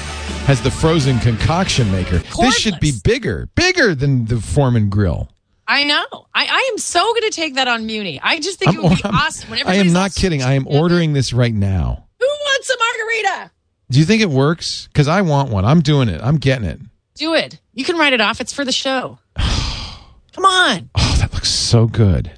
has 0.46 0.62
the 0.62 0.72
frozen 0.72 1.20
concoction 1.20 1.92
maker. 1.92 2.20
This 2.40 2.56
should 2.58 2.80
be 2.80 2.92
bigger, 3.04 3.50
bigger 3.56 3.96
than 3.96 4.26
the 4.26 4.40
Foreman 4.40 4.90
grill. 4.90 5.30
I 5.68 5.84
know. 5.84 6.06
I, 6.34 6.46
I 6.48 6.70
am 6.72 6.78
so 6.80 7.00
going 7.14 7.22
to 7.24 7.30
take 7.30 7.56
that 7.56 7.68
on 7.68 7.86
Muni. 7.86 8.20
I 8.24 8.40
just 8.40 8.58
think 8.58 8.74
it 8.76 8.82
would 8.82 8.98
be 8.98 9.04
I'm- 9.04 9.14
awesome. 9.16 9.50
When 9.52 9.68
I 9.68 9.76
am 9.76 9.94
not 9.94 10.16
kidding. 10.16 10.42
I 10.42 10.54
am 10.54 10.66
ordering 10.68 11.14
this 11.14 11.32
right 11.34 11.54
now. 11.54 12.06
Who 12.20 12.26
wants 12.28 12.70
a 12.72 12.78
margarita? 12.80 13.52
Do 13.92 14.00
you 14.00 14.06
think 14.06 14.22
it 14.22 14.30
works? 14.30 14.88
Because 14.88 15.08
I 15.08 15.22
want 15.22 15.50
one. 15.50 15.66
I'm 15.66 15.82
doing 15.82 16.10
it. 16.10 16.22
I'm 16.24 16.38
getting 16.38 16.66
it. 16.66 16.80
Do 17.16 17.34
it. 17.34 17.60
You 17.74 17.84
can 17.84 17.98
write 17.98 18.14
it 18.14 18.22
off. 18.22 18.40
It's 18.40 18.54
for 18.54 18.64
the 18.64 18.72
show. 18.72 19.20
Come 19.38 20.46
on. 20.46 20.90
Oh, 20.96 21.16
that 21.20 21.34
looks 21.34 21.50
so 21.50 21.88
good. 21.88 22.32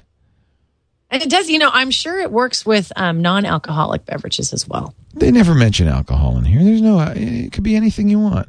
And 1.10 1.22
it 1.22 1.28
does, 1.28 1.50
you 1.50 1.58
know, 1.58 1.70
I'm 1.70 1.90
sure 1.90 2.18
it 2.20 2.32
works 2.32 2.64
with 2.64 2.90
um, 2.96 3.20
non 3.20 3.44
alcoholic 3.44 4.06
beverages 4.06 4.54
as 4.54 4.66
well. 4.66 4.94
They 5.12 5.30
never 5.30 5.54
mention 5.54 5.86
alcohol 5.86 6.38
in 6.38 6.46
here. 6.46 6.64
There's 6.64 6.80
no. 6.80 7.00
It 7.14 7.52
could 7.52 7.64
be 7.64 7.76
anything 7.76 8.08
you 8.08 8.18
want. 8.18 8.48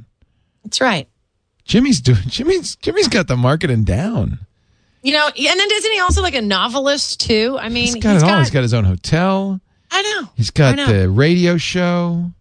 That's 0.64 0.80
right. 0.80 1.10
Jimmy's 1.66 2.00
doing. 2.00 2.22
Jimmy's. 2.28 2.78
Jimmy's 2.78 3.10
got 3.10 3.28
the 3.28 3.36
marketing 3.36 3.84
down. 3.84 4.40
You 5.02 5.12
know, 5.12 5.28
and 5.28 5.60
then 5.60 5.68
isn't 5.70 5.92
he 5.92 6.00
also 6.00 6.22
like 6.22 6.36
a 6.36 6.42
novelist 6.42 7.20
too? 7.20 7.58
I 7.60 7.68
mean, 7.68 7.88
He's 7.88 7.96
got 7.96 8.16
it 8.16 8.24
all. 8.24 8.40
He's 8.40 8.50
got 8.50 8.62
his 8.62 8.74
own 8.74 8.86
hotel. 8.86 9.60
I 9.92 10.02
know. 10.02 10.30
He's 10.36 10.50
got 10.50 10.78
know. 10.78 10.88
the 10.88 11.10
radio 11.10 11.58
show. 11.58 12.32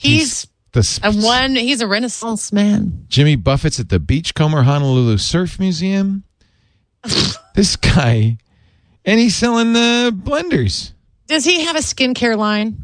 He's 0.00 0.46
the 0.72 0.82
sp- 0.82 1.04
a 1.04 1.12
one. 1.12 1.56
He's 1.56 1.80
a 1.80 1.86
Renaissance 1.86 2.52
man. 2.52 3.04
Jimmy 3.08 3.36
Buffett's 3.36 3.78
at 3.80 3.88
the 3.88 3.98
Beachcomber 4.00 4.62
Honolulu 4.62 5.18
Surf 5.18 5.58
Museum. 5.58 6.24
this 7.54 7.76
guy, 7.76 8.38
and 9.04 9.18
he's 9.20 9.34
selling 9.36 9.72
the 9.72 10.12
blenders. 10.16 10.92
Does 11.26 11.44
he 11.44 11.64
have 11.64 11.76
a 11.76 11.80
skincare 11.80 12.36
line 12.36 12.76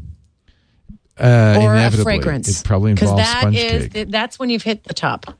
Uh, 1.19 1.59
or 1.61 1.75
a 1.75 1.91
fragrance? 1.91 2.61
It 2.61 2.65
probably 2.65 2.91
involves 2.91 3.17
that 3.21 3.41
sponge 3.41 3.55
is 3.57 3.87
cake. 3.89 4.09
that's 4.09 4.39
when 4.39 4.49
you've 4.49 4.63
hit 4.63 4.83
the 4.85 4.93
top. 4.93 5.37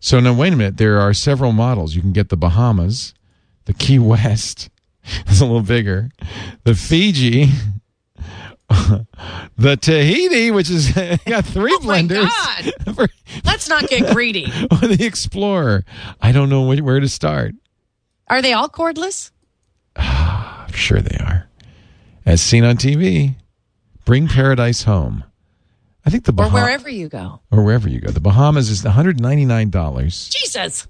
So 0.00 0.20
now, 0.20 0.34
wait 0.34 0.52
a 0.52 0.56
minute. 0.56 0.76
There 0.76 1.00
are 1.00 1.14
several 1.14 1.52
models. 1.52 1.94
You 1.94 2.02
can 2.02 2.12
get 2.12 2.28
the 2.28 2.36
Bahamas, 2.36 3.14
the 3.64 3.72
Key 3.72 3.98
West. 3.98 4.68
It's 5.26 5.40
a 5.40 5.44
little 5.44 5.60
bigger. 5.60 6.08
The 6.64 6.74
Fiji, 6.74 7.50
the 9.58 9.76
Tahiti, 9.76 10.50
which 10.50 10.70
is 10.70 10.90
got 11.26 11.44
three 11.44 11.76
Oh 11.80 11.84
my 11.84 12.02
blenders. 12.02 12.94
For- 12.94 13.08
Let's 13.44 13.68
not 13.68 13.88
get 13.88 14.12
greedy. 14.14 14.46
or 14.70 14.78
the 14.88 15.04
Explorer. 15.04 15.84
I 16.20 16.32
don't 16.32 16.48
know 16.48 16.64
wh- 16.72 16.84
where 16.84 17.00
to 17.00 17.08
start. 17.08 17.54
Are 18.28 18.42
they 18.42 18.52
all 18.52 18.68
cordless? 18.68 19.30
I'm 19.96 20.72
sure 20.72 21.00
they 21.00 21.16
are. 21.18 21.48
As 22.26 22.40
seen 22.40 22.64
on 22.64 22.76
TV, 22.76 23.36
bring 24.04 24.28
paradise 24.28 24.84
home. 24.84 25.24
I 26.06 26.10
think 26.10 26.24
the 26.24 26.32
Bahamas. 26.32 26.60
Or 26.60 26.64
wherever 26.64 26.88
you 26.88 27.08
go. 27.08 27.40
or 27.50 27.62
wherever 27.64 27.88
you 27.88 28.00
go. 28.00 28.10
The 28.10 28.20
Bahamas 28.20 28.68
is 28.70 28.82
$199. 28.82 30.30
Jesus. 30.30 30.86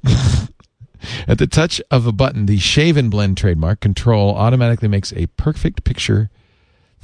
At 1.29 1.39
the 1.39 1.47
touch 1.47 1.81
of 1.91 2.07
a 2.07 2.13
button, 2.13 2.47
the 2.47 2.59
Shave 2.59 2.97
and 2.97 3.11
Blend 3.11 3.37
trademark 3.37 3.81
control 3.81 4.35
automatically 4.35 4.89
makes 4.89 5.13
a 5.13 5.27
perfect 5.37 5.85
picture 5.85 6.31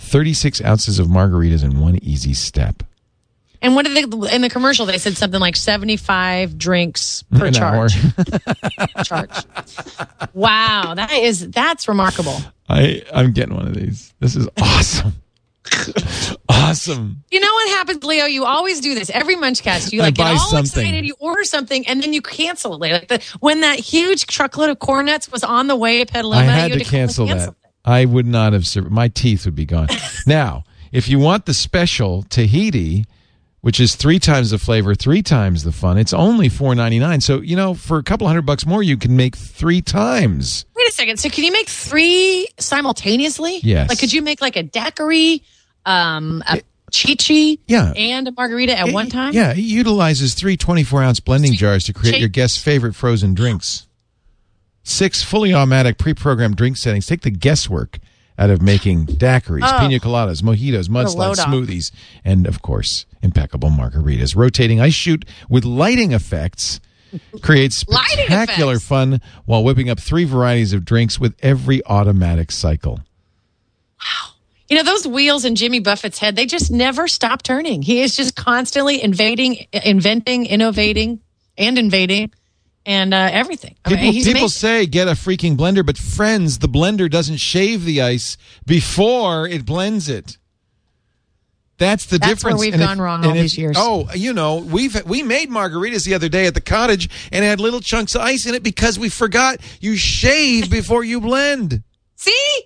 36 0.01 0.63
ounces 0.65 0.99
of 0.99 1.07
margaritas 1.07 1.63
in 1.63 1.79
one 1.79 1.97
easy 2.03 2.35
step. 2.35 2.83
And 3.63 3.75
what 3.75 3.85
did 3.85 3.95
they 3.95 4.35
in 4.35 4.41
the 4.41 4.49
commercial? 4.49 4.87
They 4.87 4.97
said 4.97 5.19
something 5.19 5.39
like 5.39 5.55
seventy-five 5.55 6.57
drinks 6.57 7.23
per 7.25 7.47
An 7.47 7.53
charge. 7.53 7.95
charge. 9.05 9.45
Wow, 10.33 10.95
that 10.95 11.13
is 11.13 11.51
that's 11.51 11.87
remarkable. 11.87 12.39
I, 12.71 13.03
I'm 13.13 13.33
getting 13.33 13.55
one 13.55 13.67
of 13.67 13.75
these. 13.75 14.15
This 14.19 14.35
is 14.35 14.49
awesome. 14.59 15.13
awesome. 16.49 17.23
You 17.31 17.41
know 17.41 17.53
what 17.53 17.69
happens, 17.71 18.03
Leo? 18.03 18.25
You 18.25 18.47
always 18.47 18.81
do 18.81 18.95
this 18.95 19.11
every 19.11 19.37
Munchcast. 19.37 19.93
You 19.93 20.01
like 20.01 20.15
get 20.15 20.27
all 20.27 20.39
something. 20.39 20.87
excited, 20.87 21.05
you 21.05 21.15
order 21.19 21.45
something, 21.45 21.87
and 21.87 22.03
then 22.03 22.15
you 22.15 22.23
cancel 22.23 22.75
it 22.75 22.81
later. 22.81 22.95
Like 22.95 23.09
the, 23.09 23.37
when 23.41 23.61
that 23.61 23.79
huge 23.79 24.27
truckload 24.27 24.71
of 24.71 24.79
corn 24.79 25.07
nuts 25.07 25.31
was 25.31 25.45
on 25.45 25.67
the 25.67 25.77
way 25.77 26.01
at 26.01 26.09
Petaluma, 26.09 26.41
I 26.41 26.45
had 26.45 26.71
you 26.71 26.79
to 26.79 26.85
call 26.85 27.01
and 27.01 27.09
cancel 27.09 27.27
that. 27.27 27.55
It. 27.85 27.91
I 27.91 28.05
would 28.05 28.27
not 28.27 28.53
have. 28.53 28.67
Sur- 28.67 28.89
my 28.89 29.09
teeth 29.09 29.45
would 29.45 29.55
be 29.55 29.65
gone. 29.67 29.89
now, 30.27 30.65
if 30.93 31.09
you 31.09 31.19
want 31.19 31.47
the 31.47 31.55
special 31.55 32.23
Tahiti, 32.25 33.05
which 33.61 33.79
is 33.81 33.95
three 33.97 34.19
times 34.19 34.51
the 34.51 34.59
flavor, 34.59 34.95
three 34.95 35.23
times 35.23 35.65
the 35.65 35.73
fun, 35.73 35.99
it's 35.99 36.13
only 36.13 36.49
four 36.49 36.75
ninety 36.75 36.99
nine. 36.99 37.21
So 37.21 37.41
you 37.41 37.57
know, 37.57 37.75
for 37.75 37.99
a 37.99 38.03
couple 38.03 38.27
hundred 38.27 38.47
bucks 38.47 38.67
more, 38.67 38.83
you 38.83 38.97
can 38.97 39.17
make 39.17 39.37
three 39.37 39.83
times. 39.83 40.65
Wait 40.75 40.89
a 40.89 40.93
second. 40.93 41.19
So 41.19 41.29
can 41.29 41.45
you 41.45 41.53
make 41.53 41.69
three 41.69 42.47
simultaneously? 42.59 43.59
Yes. 43.63 43.89
Like 43.89 43.99
could 43.99 44.13
you 44.13 44.23
make 44.23 44.41
like 44.41 44.57
a 44.57 44.63
daiquiri, 44.63 45.43
um, 45.87 46.43
a 46.49 46.63
chichi, 46.91 47.61
Yeah. 47.67 47.93
and 47.97 48.27
a 48.29 48.33
margarita 48.33 48.77
at 48.79 48.93
one 48.93 49.09
time? 49.09 49.33
Yeah, 49.33 49.53
it 49.53 49.59
utilizes 49.59 50.35
three 50.35 50.57
24 50.57 51.03
ounce 51.03 51.21
blending 51.21 51.53
jars 51.53 51.85
to 51.85 51.93
create 51.93 52.19
your 52.19 52.29
guest's 52.29 52.59
favorite 52.59 52.95
frozen 52.95 53.35
drinks. 53.35 53.87
Six 54.83 55.23
fully 55.23 55.53
automatic 55.53 55.99
pre 55.99 56.15
programmed 56.15 56.57
drink 56.57 56.77
settings 56.77 57.07
take 57.07 57.21
the 57.23 57.31
guesswork 57.31 57.99
out 58.39 58.49
of 58.51 58.63
making 58.63 59.05
daiquiris, 59.07 59.61
Oh. 59.63 59.79
pina 59.81 59.99
coladas, 60.01 60.43
mojitos, 60.43 60.89
mudslides, 60.89 61.37
smoothies, 61.37 61.91
and 62.25 62.47
of 62.47 62.63
course, 62.63 63.05
impeccable 63.23 63.69
margaritas. 63.69 64.35
Rotating 64.35 64.81
ice 64.81 64.95
chute 64.95 65.27
with 65.51 65.65
lighting 65.67 66.13
effects 66.13 66.81
creates 67.43 67.77
spectacular 67.77 68.75
effects. 68.75 68.87
fun 68.89 69.21
while 69.45 69.63
whipping 69.63 69.91
up 69.91 70.01
three 70.01 70.25
varieties 70.25 70.73
of 70.73 70.85
drinks 70.87 71.21
with 71.21 71.35
every 71.43 71.85
automatic 71.87 72.51
cycle. 72.51 73.01
Wow. 74.01 74.31
You 74.71 74.77
know, 74.77 74.85
those 74.85 75.07
wheels 75.07 75.45
in 75.45 75.57
Jimmy 75.57 75.81
Buffett's 75.81 76.19
head, 76.19 76.37
they 76.37 76.47
just 76.47 76.71
never 76.71 77.09
stop 77.09 77.43
turning. 77.43 77.83
He 77.83 78.01
is 78.01 78.17
just 78.17 78.37
constantly 78.37 79.03
invading, 79.03 79.67
inventing, 79.73 80.47
innovating, 80.47 81.19
and 81.59 81.77
invading, 81.77 82.31
and 82.87 83.13
uh, 83.13 83.29
everything. 83.33 83.77
I 83.85 83.91
mean, 83.91 83.99
People, 83.99 84.13
he's 84.13 84.33
people 84.33 84.49
say 84.49 84.87
get 84.87 85.09
a 85.09 85.13
freaking 85.13 85.57
blender, 85.57 85.85
but 85.85 85.99
friends, 85.99 86.59
the 86.59 86.69
blender 86.69 87.11
doesn't 87.11 87.37
shave 87.39 87.85
the 87.85 88.03
ice 88.03 88.37
before 88.67 89.47
it 89.47 89.65
blends 89.67 90.09
it. 90.09 90.39
That's 91.79 92.05
the 92.07 92.19
That's 92.19 92.35
difference. 92.35 92.59
where 92.59 92.61
we've 92.61 92.75
And 92.75 92.83
gone 92.83 93.01
wrong 93.01 93.25
all 93.25 93.31
and 93.31 93.41
these 93.41 93.57
years. 93.57 93.75
Oh, 93.79 94.07
you 94.15 94.35
know, 94.35 94.57
we've 94.57 95.03
we 95.07 95.23
made 95.23 95.49
margaritas 95.49 96.05
the 96.05 96.13
other 96.13 96.29
day 96.29 96.47
at 96.47 96.53
the 96.53 96.61
cottage 96.61 97.09
and 97.33 97.43
had 97.43 97.59
little 97.59 97.81
chunks 97.81 98.15
of 98.15 98.21
ice 98.21 98.45
in 98.45 98.55
it 98.55 98.63
because 98.63 98.99
we 98.99 99.09
forgot 99.09 99.59
you 99.81 99.97
shave 99.97 100.71
before 100.71 101.05
you 101.05 101.23
blend. 101.23 101.83
See? 102.17 102.63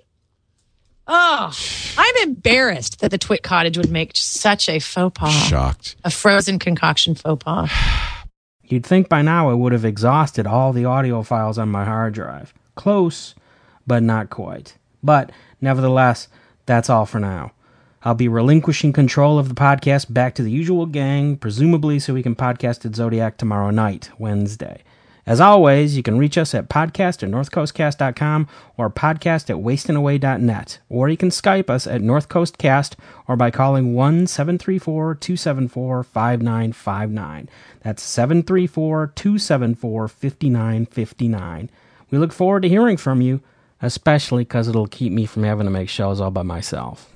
Oh, 1.07 1.57
I'm 1.96 2.29
embarrassed 2.29 3.00
that 3.00 3.11
the 3.11 3.18
Twit 3.18 3.42
Cottage 3.42 3.77
would 3.77 3.90
make 3.90 4.12
such 4.14 4.68
a 4.68 4.79
faux 4.81 5.16
pas. 5.16 5.33
Shocked. 5.48 5.96
A 6.03 6.11
frozen 6.11 6.59
concoction 6.59 7.14
faux 7.14 7.44
pas. 7.44 7.70
You'd 8.75 8.85
think 8.85 9.09
by 9.09 9.23
now 9.23 9.49
I 9.49 9.55
would 9.55 9.71
have 9.71 9.85
exhausted 9.85 10.49
all 10.49 10.73
the 10.73 10.85
audio 10.85 11.23
files 11.23 11.59
on 11.59 11.69
my 11.69 11.85
hard 11.85 12.13
drive. 12.13 12.53
Close, 12.75 13.37
but 13.87 14.03
not 14.03 14.31
quite. 14.31 14.77
But 15.01 15.31
nevertheless, 15.61 16.27
that's 16.67 16.91
all 16.91 17.07
for 17.07 17.21
now. 17.21 17.53
I'll 18.03 18.17
be 18.17 18.27
relinquishing 18.27 18.93
control 18.93 19.39
of 19.39 19.49
the 19.49 19.55
podcast 19.55 20.13
back 20.13 20.35
to 20.35 20.43
the 20.43 20.51
usual 20.51 20.87
gang, 20.87 21.37
presumably 21.37 22.01
so 22.01 22.15
we 22.15 22.23
can 22.25 22.35
podcast 22.35 22.85
at 22.85 22.97
Zodiac 22.97 23.37
tomorrow 23.37 23.71
night, 23.71 24.11
Wednesday. 24.19 24.83
As 25.27 25.41
always, 25.41 25.97
you 25.97 26.03
can 26.03 26.19
reach 26.19 26.37
us 26.37 26.55
at 26.55 26.69
podcast 26.69 27.23
at 27.23 27.31
northcoastcast.com 27.31 28.47
or 28.77 28.91
podcast 28.91 29.49
at 29.49 29.57
wastingaway.net, 29.57 30.79
or 30.91 31.09
you 31.09 31.17
can 31.17 31.31
Skype 31.31 31.71
us 31.71 31.87
at 31.87 32.03
northcoastcast 32.03 32.95
or 33.27 33.37
by 33.37 33.51
calling 33.51 33.95
1 33.95 34.27
734 34.27 35.15
274 35.15 36.05
5959. 36.05 37.49
That's 37.83 38.03
734 38.03 39.13
274 39.15 40.09
5959. 40.09 41.71
We 42.11 42.19
look 42.19 42.33
forward 42.33 42.63
to 42.63 42.69
hearing 42.69 42.99
from 42.99 43.23
you, 43.23 43.41
especially 43.81 44.45
because 44.45 44.69
it'll 44.69 44.87
keep 44.87 45.13
me 45.13 45.25
from 45.25 45.45
having 45.45 45.65
to 45.65 45.71
make 45.71 45.89
shows 45.89 46.21
all 46.21 46.31
by 46.31 46.43
myself. 46.43 47.11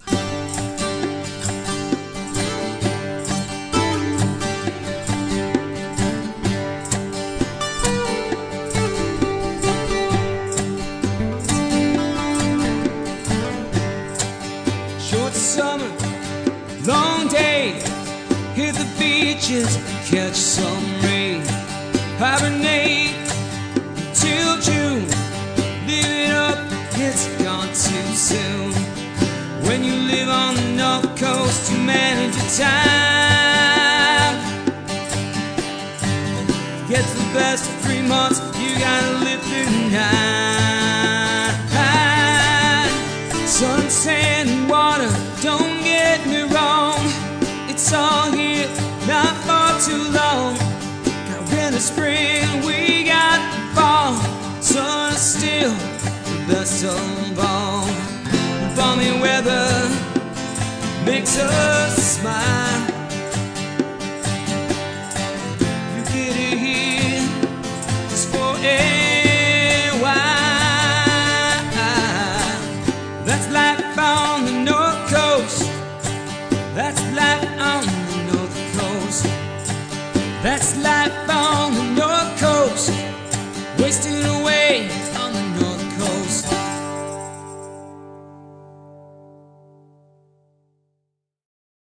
beaches, 19.49 19.77
catch 20.11 20.35
some 20.35 20.85
rain, 21.03 21.43
hibernate 22.19 23.15
till 24.15 24.61
June. 24.61 25.07
Live 25.87 26.13
it 26.27 26.31
up, 26.31 26.59
it's 26.95 27.27
gone 27.43 27.69
too 27.69 28.15
soon. 28.15 28.73
When 29.67 29.85
you 29.85 29.95
live 29.95 30.29
on 30.29 30.55
the 30.55 30.69
North 30.77 31.19
Coast, 31.19 31.73
you 31.73 31.79
manage 31.79 32.37
your 32.37 32.67
time. 32.67 33.58
reason 61.47 61.88